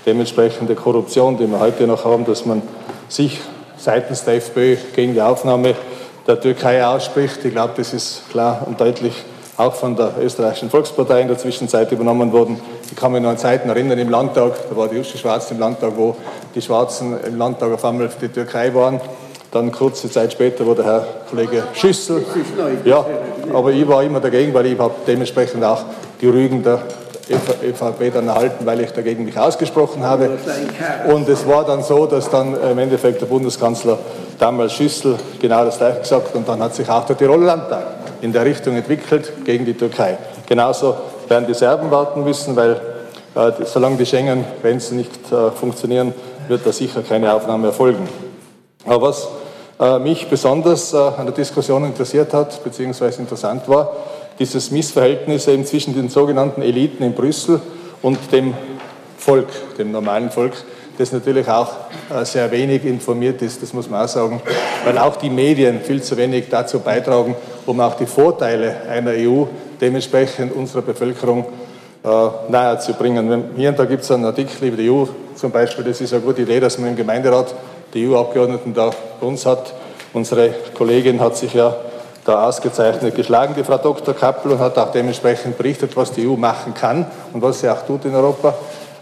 [0.04, 2.62] dementsprechende Korruption, die wir heute noch haben, dass man
[3.08, 3.40] sich
[3.84, 5.74] seitens der FPÖ gegen die Aufnahme
[6.26, 7.44] der Türkei ausspricht.
[7.44, 9.12] Ich glaube, das ist klar und deutlich
[9.56, 12.60] auch von der österreichischen Volkspartei in der Zwischenzeit übernommen worden.
[12.90, 15.60] Ich kann mich noch an Zeiten erinnern im Landtag, da war die Jussi Schwarz im
[15.60, 16.16] Landtag, wo
[16.54, 19.00] die Schwarzen im Landtag auf einmal die Türkei waren.
[19.52, 22.24] Dann kurze Zeit später wurde Herr Kollege Schüssel.
[22.84, 23.06] Ja,
[23.52, 25.84] aber ich war immer dagegen, weil ich habe dementsprechend auch
[26.20, 26.82] die Rügen der
[27.30, 30.30] ÖVP dann erhalten, weil ich dagegen mich ausgesprochen habe.
[31.12, 33.98] Und es war dann so, dass dann im Endeffekt der Bundeskanzler
[34.38, 37.86] damals Schüssel genau das gleiche gesagt hat und dann hat sich auch der Tiroler Landtag
[38.20, 40.18] in der Richtung entwickelt gegen die Türkei.
[40.46, 40.96] Genauso
[41.28, 42.80] werden die Serben warten müssen, weil
[43.34, 46.12] äh, solange die Schengen-Grenzen nicht äh, funktionieren,
[46.48, 48.08] wird da sicher keine Aufnahme erfolgen.
[48.86, 49.28] Aber was
[49.80, 53.92] äh, mich besonders äh, an der Diskussion interessiert hat, beziehungsweise interessant war,
[54.38, 57.60] dieses Missverhältnis eben zwischen den sogenannten Eliten in Brüssel
[58.02, 58.54] und dem
[59.16, 60.52] Volk, dem normalen Volk,
[60.98, 61.72] das natürlich auch
[62.10, 64.40] äh, sehr wenig informiert ist, das muss man auch sagen,
[64.84, 67.34] weil auch die Medien viel zu wenig dazu beitragen,
[67.66, 69.44] um auch die Vorteile einer EU
[69.80, 71.46] dementsprechend unserer Bevölkerung
[72.04, 72.08] äh,
[72.48, 73.44] nahe zu bringen.
[73.56, 75.04] Hier und da gibt es einen Artikel über die EU
[75.34, 77.54] zum Beispiel, das ist eine gute Idee, dass man im Gemeinderat
[77.92, 79.72] die EU-Abgeordneten da bei uns hat.
[80.12, 81.74] Unsere Kollegin hat sich ja
[82.24, 84.14] da ausgezeichnet geschlagen, die Frau Dr.
[84.14, 87.82] Kappel, und hat auch dementsprechend berichtet, was die EU machen kann und was sie auch
[87.82, 88.54] tut in Europa,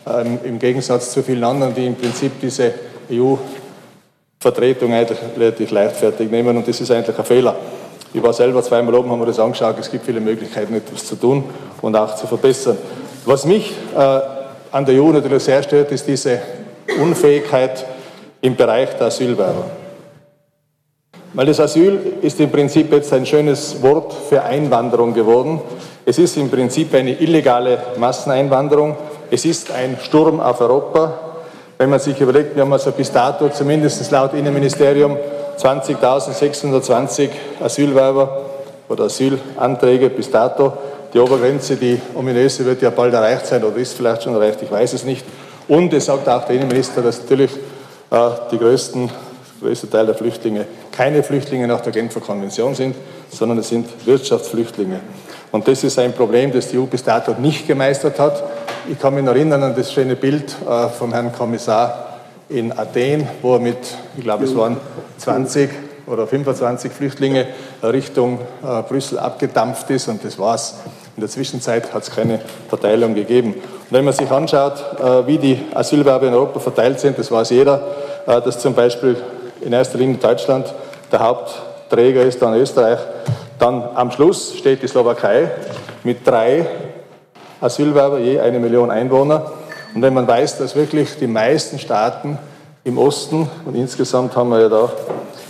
[0.06, 2.74] ähm, im Gegensatz zu vielen anderen, die im Prinzip diese
[3.10, 7.54] EU-Vertretung eigentlich relativ leichtfertig nehmen und das ist eigentlich ein Fehler.
[8.12, 11.16] Ich war selber zweimal oben, haben wir das angeschaut, es gibt viele Möglichkeiten, etwas zu
[11.16, 11.44] tun
[11.80, 12.76] und auch zu verbessern.
[13.24, 14.20] Was mich äh,
[14.72, 16.40] an der EU natürlich sehr stört, ist diese
[17.00, 17.86] Unfähigkeit
[18.40, 19.81] im Bereich der Asylwerber.
[21.34, 25.60] Weil das Asyl ist im Prinzip jetzt ein schönes Wort für Einwanderung geworden.
[26.04, 28.96] Es ist im Prinzip eine illegale Masseneinwanderung.
[29.30, 31.18] Es ist ein Sturm auf Europa.
[31.78, 35.16] Wenn man sich überlegt, wir haben also bis dato zumindest laut Innenministerium
[35.58, 37.30] 20.620
[37.62, 38.42] Asylwerber
[38.88, 40.74] oder Asylanträge bis dato.
[41.14, 44.70] Die Obergrenze, die ominöse, wird ja bald erreicht sein oder ist vielleicht schon erreicht, ich
[44.70, 45.24] weiß es nicht.
[45.66, 47.50] Und es sagt auch der Innenminister, dass natürlich
[48.10, 48.16] äh,
[48.50, 49.10] die größten
[49.62, 52.94] größte Teil der Flüchtlinge keine Flüchtlinge nach der Genfer Konvention sind,
[53.30, 55.00] sondern es sind Wirtschaftsflüchtlinge.
[55.50, 58.42] Und das ist ein Problem, das die EU bis dato nicht gemeistert hat.
[58.90, 63.54] Ich kann mich erinnern an das schöne Bild äh, vom Herrn Kommissar in Athen, wo
[63.54, 63.78] er mit,
[64.16, 64.76] ich glaube es waren
[65.18, 65.70] 20
[66.06, 67.46] oder 25 Flüchtlinge
[67.82, 70.76] Richtung äh, Brüssel abgedampft ist und das war's.
[71.16, 73.52] In der Zwischenzeit hat es keine Verteilung gegeben.
[73.52, 77.50] Und wenn man sich anschaut, äh, wie die Asylwerbe in Europa verteilt sind, das weiß
[77.50, 77.80] jeder,
[78.24, 79.16] dass zum Beispiel
[79.64, 80.72] in erster Linie Deutschland
[81.10, 82.98] der Hauptträger ist, dann Österreich.
[83.58, 85.50] Dann am Schluss steht die Slowakei
[86.04, 86.66] mit drei
[87.60, 89.52] Asylwerber, je eine Million Einwohner.
[89.94, 92.38] Und wenn man weiß, dass wirklich die meisten Staaten
[92.84, 94.90] im Osten, und insgesamt haben wir ja da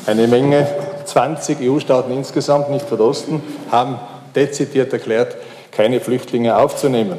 [0.06, 0.66] eine Menge,
[1.04, 3.98] 20 EU-Staaten insgesamt, nicht von Osten, haben
[4.34, 5.36] dezidiert erklärt,
[5.70, 7.18] keine Flüchtlinge aufzunehmen.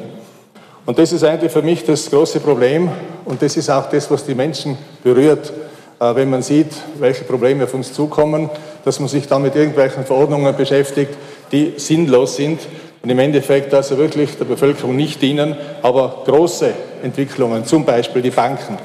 [0.86, 2.90] Und das ist eigentlich für mich das große Problem
[3.24, 5.52] und das ist auch das, was die Menschen berührt,
[5.98, 8.50] wenn man sieht, welche Probleme auf uns zukommen,
[8.84, 11.14] dass man sich dann mit irgendwelchen Verordnungen beschäftigt,
[11.52, 12.60] die sinnlos sind
[13.02, 16.72] und im Endeffekt also wirklich der Bevölkerung nicht dienen, aber große
[17.02, 18.78] Entwicklungen, zum Beispiel die Banken.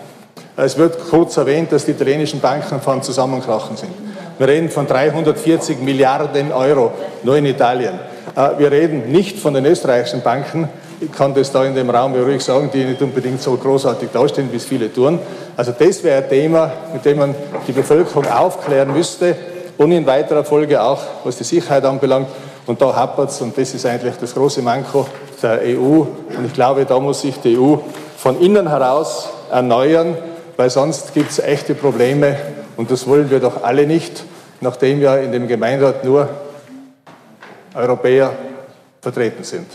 [0.58, 3.94] Es wird kurz erwähnt, dass die italienischen Banken von Zusammenkrachen sind.
[4.38, 6.92] Wir reden von 340 Milliarden Euro
[7.24, 7.98] nur in Italien.
[8.36, 10.68] Äh, wir reden nicht von den österreichischen Banken.
[11.02, 14.52] Ich kann das da in dem Raum ruhig sagen, die nicht unbedingt so großartig dastehen,
[14.52, 15.18] wie es viele tun.
[15.56, 17.36] Also das wäre ein Thema, mit dem man
[17.68, 19.36] die Bevölkerung aufklären müsste
[19.78, 22.28] und in weiterer Folge auch, was die Sicherheit anbelangt.
[22.66, 25.08] Und da hapert es und das ist eigentlich das große Manko
[25.42, 26.02] der EU.
[26.02, 27.78] Und ich glaube, da muss sich die EU
[28.18, 30.18] von innen heraus erneuern,
[30.58, 32.36] weil sonst gibt es echte Probleme
[32.76, 34.26] und das wollen wir doch alle nicht,
[34.60, 36.28] nachdem ja in dem Gemeinderat nur
[37.74, 38.34] Europäer
[39.02, 39.68] vertreten sind.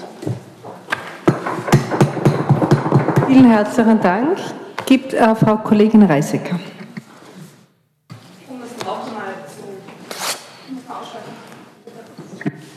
[3.26, 4.38] Vielen herzlichen Dank.
[4.86, 6.58] Gibt äh, Frau Kollegin Reisecker.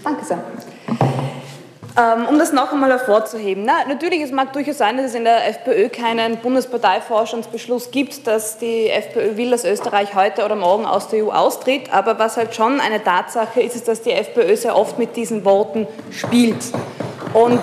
[0.04, 0.39] Danke sehr.
[1.98, 3.64] Ähm, um das noch einmal hervorzuheben.
[3.66, 8.58] Na, natürlich, es mag durchaus sein, dass es in der FPÖ keinen Bundesparteivorstandsbeschluss gibt, dass
[8.58, 11.91] die FPÖ will, dass Österreich heute oder morgen aus der EU austritt.
[11.91, 15.43] Aber was halt schon eine Tatsache ist, ist, dass die FPÖ sehr oft mit diesen
[15.43, 16.64] Worten spielt.
[17.34, 17.62] Und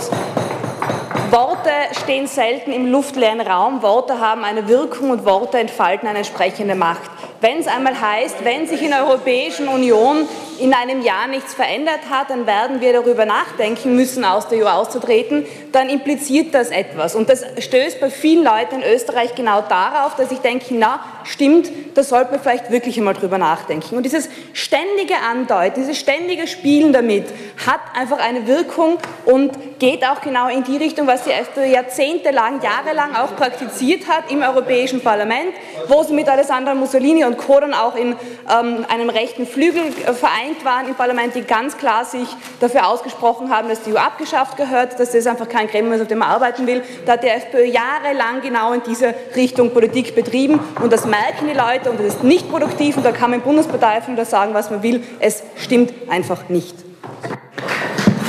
[1.34, 1.70] Worte
[2.00, 7.10] stehen selten im luftleeren Raum, Worte haben eine Wirkung und Worte entfalten eine entsprechende Macht.
[7.40, 10.28] Wenn es einmal heißt, wenn sich in der Europäischen Union
[10.60, 14.68] in einem Jahr nichts verändert hat, dann werden wir darüber nachdenken müssen, aus der EU
[14.68, 17.16] auszutreten, dann impliziert das etwas.
[17.16, 21.70] Und das stößt bei vielen Leuten in Österreich genau darauf, dass ich denke, na, stimmt,
[21.94, 23.96] da sollte man vielleicht wirklich einmal drüber nachdenken.
[23.96, 27.24] Und dieses ständige Andeuten, dieses ständige Spielen damit
[27.66, 32.60] hat einfach eine Wirkung und geht auch genau in die Richtung, was die FPÖ jahrzehntelang,
[32.62, 35.52] jahrelang auch praktiziert hat im Europäischen Parlament,
[35.88, 37.60] wo sie mit Alessandra Mussolini und Co.
[37.60, 42.04] dann auch in ähm, einem rechten Flügel äh, vereint waren im Parlament, die ganz klar
[42.04, 42.28] sich
[42.60, 46.08] dafür ausgesprochen haben, dass die EU abgeschafft gehört, dass das einfach kein Gremium ist, auf
[46.08, 46.82] dem man arbeiten will.
[47.06, 51.56] Da hat die FPÖ jahrelang genau in diese Richtung Politik betrieben und das merken die
[51.56, 54.82] Leute und das ist nicht produktiv und da kann man im Bundesparteiführer sagen, was man
[54.82, 55.02] will.
[55.20, 56.74] Es stimmt einfach nicht.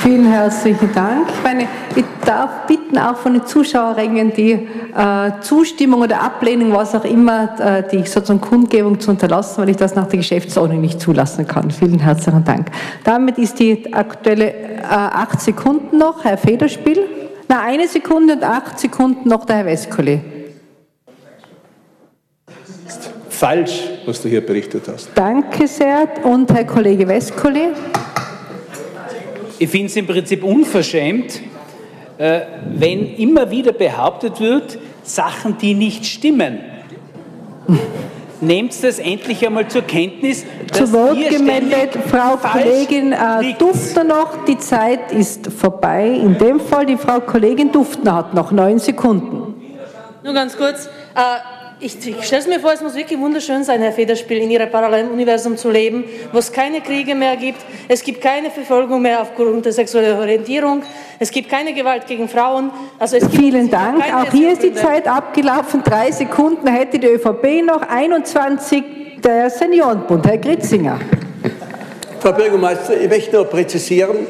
[0.04, 1.30] Vielen herzlichen Dank.
[1.30, 6.94] Ich, meine, ich darf bitten, auch von den Zuschauerrängen die äh, Zustimmung oder Ablehnung, was
[6.94, 11.02] auch immer, äh, die sozusagen Kundgebung zu unterlassen, weil ich das nach der Geschäftsordnung nicht
[11.02, 11.72] zulassen kann.
[11.72, 12.68] Vielen herzlichen Dank.
[13.04, 17.00] Damit ist die aktuelle äh, acht Sekunden noch, Herr Federspiel.
[17.48, 20.22] Na, eine Sekunde und acht Sekunden noch der Herr Westkoli.
[23.36, 25.10] Falsch, was du hier berichtet hast.
[25.14, 26.08] Danke sehr.
[26.24, 27.68] Und Herr Kollege Westkoli.
[29.60, 31.42] Ich finde es im Prinzip unverschämt,
[32.18, 32.42] äh,
[32.74, 36.60] wenn immer wieder behauptet wird, Sachen, die nicht stimmen.
[38.42, 40.46] Nehmt das endlich einmal zur Kenntnis.
[40.72, 44.46] Zu Wort gemeldet, Frau Kollegin äh, Duftner noch.
[44.46, 46.08] Die Zeit ist vorbei.
[46.10, 49.56] In dem Fall, die Frau Kollegin Duftner hat noch neun Sekunden.
[50.24, 50.88] Nur ganz kurz.
[51.16, 54.50] Äh, ich, ich stelle es mir vor, es muss wirklich wunderschön sein, Herr Federspiel, in
[54.50, 59.22] Ihrem Paralleluniversum zu leben, wo es keine Kriege mehr gibt, es gibt keine Verfolgung mehr
[59.22, 60.84] aufgrund der sexuellen Orientierung,
[61.20, 62.72] es gibt keine Gewalt gegen Frauen.
[63.00, 64.04] Also Vielen Dank.
[64.14, 65.82] Auch hier ist die Zeit abgelaufen.
[65.84, 67.82] Drei Sekunden hätte die ÖVP noch.
[67.82, 68.84] 21
[69.24, 70.28] der Seniorenbund.
[70.28, 71.00] Herr Gritzinger.
[72.20, 74.28] Frau Bürgermeister, ich möchte nur präzisieren,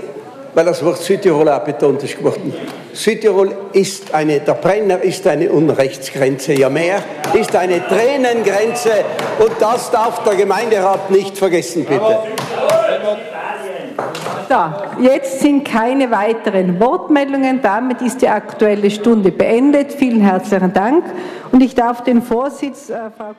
[0.56, 2.54] weil das Wort Südtirol auch betont ist geworden.
[2.94, 7.04] Südtirol ist eine, der Brenner ist eine Unrechtsgrenze, ja mehr,
[7.34, 8.92] ist eine Tränengrenze
[9.38, 12.20] und das darf der Gemeinderat nicht vergessen, bitte.
[14.48, 17.62] So, jetzt sind keine weiteren Wortmeldungen.
[17.62, 19.92] Damit ist die Aktuelle Stunde beendet.
[19.92, 21.04] Vielen herzlichen Dank.
[21.52, 23.34] Und ich darf den Vorsitz, äh, Frau